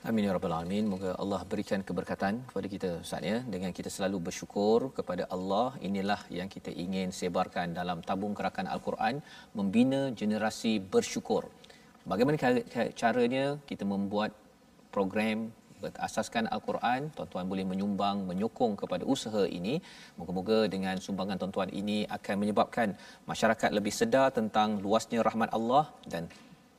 Amin 0.00 0.24
ya 0.24 0.32
rabbal 0.32 0.56
alamin. 0.56 0.88
Moga 0.88 1.12
Allah 1.22 1.44
berikan 1.44 1.84
keberkatan 1.84 2.40
kepada 2.48 2.66
kita 2.72 2.88
Ustaz 3.04 3.20
ya 3.20 3.44
dengan 3.44 3.68
kita 3.68 3.92
selalu 3.92 4.32
bersyukur 4.32 4.96
kepada 4.96 5.28
Allah. 5.28 5.76
Inilah 5.84 6.24
yang 6.32 6.48
kita 6.48 6.72
ingin 6.72 7.12
sebarkan 7.12 7.76
dalam 7.76 8.00
tabung 8.00 8.32
kerakan 8.32 8.64
Al-Quran 8.64 9.20
membina 9.52 10.08
generasi 10.20 10.80
bersyukur. 10.80 11.52
Bagaimana 12.08 12.40
caranya 12.96 13.60
kita 13.68 13.84
membuat 13.84 14.32
program 14.88 15.52
berasaskan 15.82 16.44
Al-Quran, 16.54 17.08
tuan-tuan 17.16 17.46
boleh 17.52 17.64
menyumbang, 17.70 18.16
menyokong 18.30 18.74
kepada 18.82 19.04
usaha 19.14 19.42
ini. 19.58 19.74
Moga-moga 20.20 20.58
dengan 20.74 20.96
sumbangan 21.06 21.40
tuan-tuan 21.40 21.70
ini 21.80 21.98
akan 22.16 22.34
menyebabkan 22.42 22.88
masyarakat 23.30 23.70
lebih 23.78 23.94
sedar 24.00 24.28
tentang 24.38 24.78
luasnya 24.84 25.24
rahmat 25.28 25.50
Allah 25.58 25.84
dan 26.12 26.28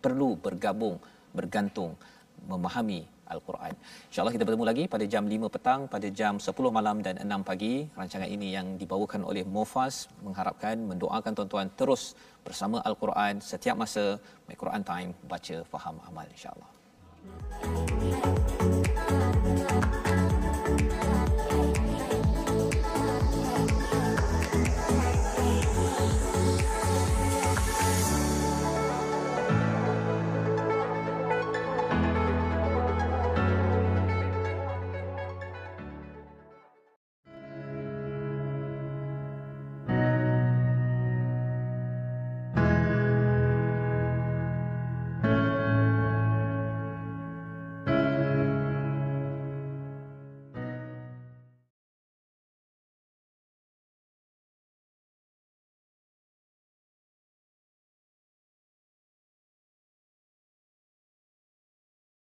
perlu 0.04 0.30
bergabung, 0.46 0.98
bergantung, 1.38 1.98
memahami 2.52 3.02
Al-Quran. 3.32 3.74
InsyaAllah 4.12 4.34
kita 4.36 4.46
bertemu 4.48 4.66
lagi 4.70 4.84
pada 4.94 5.06
jam 5.14 5.24
5 5.24 5.54
petang, 5.56 5.82
pada 5.88 6.08
jam 6.20 6.36
10 6.36 6.78
malam 6.78 6.98
dan 7.06 7.16
6 7.24 7.48
pagi. 7.50 7.88
Rancangan 8.00 8.30
ini 8.36 8.48
yang 8.58 8.68
dibawakan 8.82 9.24
oleh 9.24 9.44
Mofas 9.56 10.12
mengharapkan, 10.26 10.76
mendoakan 10.92 11.32
tuan-tuan 11.38 11.68
terus 11.80 12.04
bersama 12.44 12.84
Al-Quran 12.90 13.40
setiap 13.40 13.78
masa. 13.84 14.20
My 14.48 14.56
Quran 14.64 14.84
Time, 14.84 15.10
baca, 15.32 15.58
faham, 15.72 15.96
amal 16.10 16.28
insyaAllah. 16.36 16.72
Thank 17.62 18.60
you. 18.60 18.61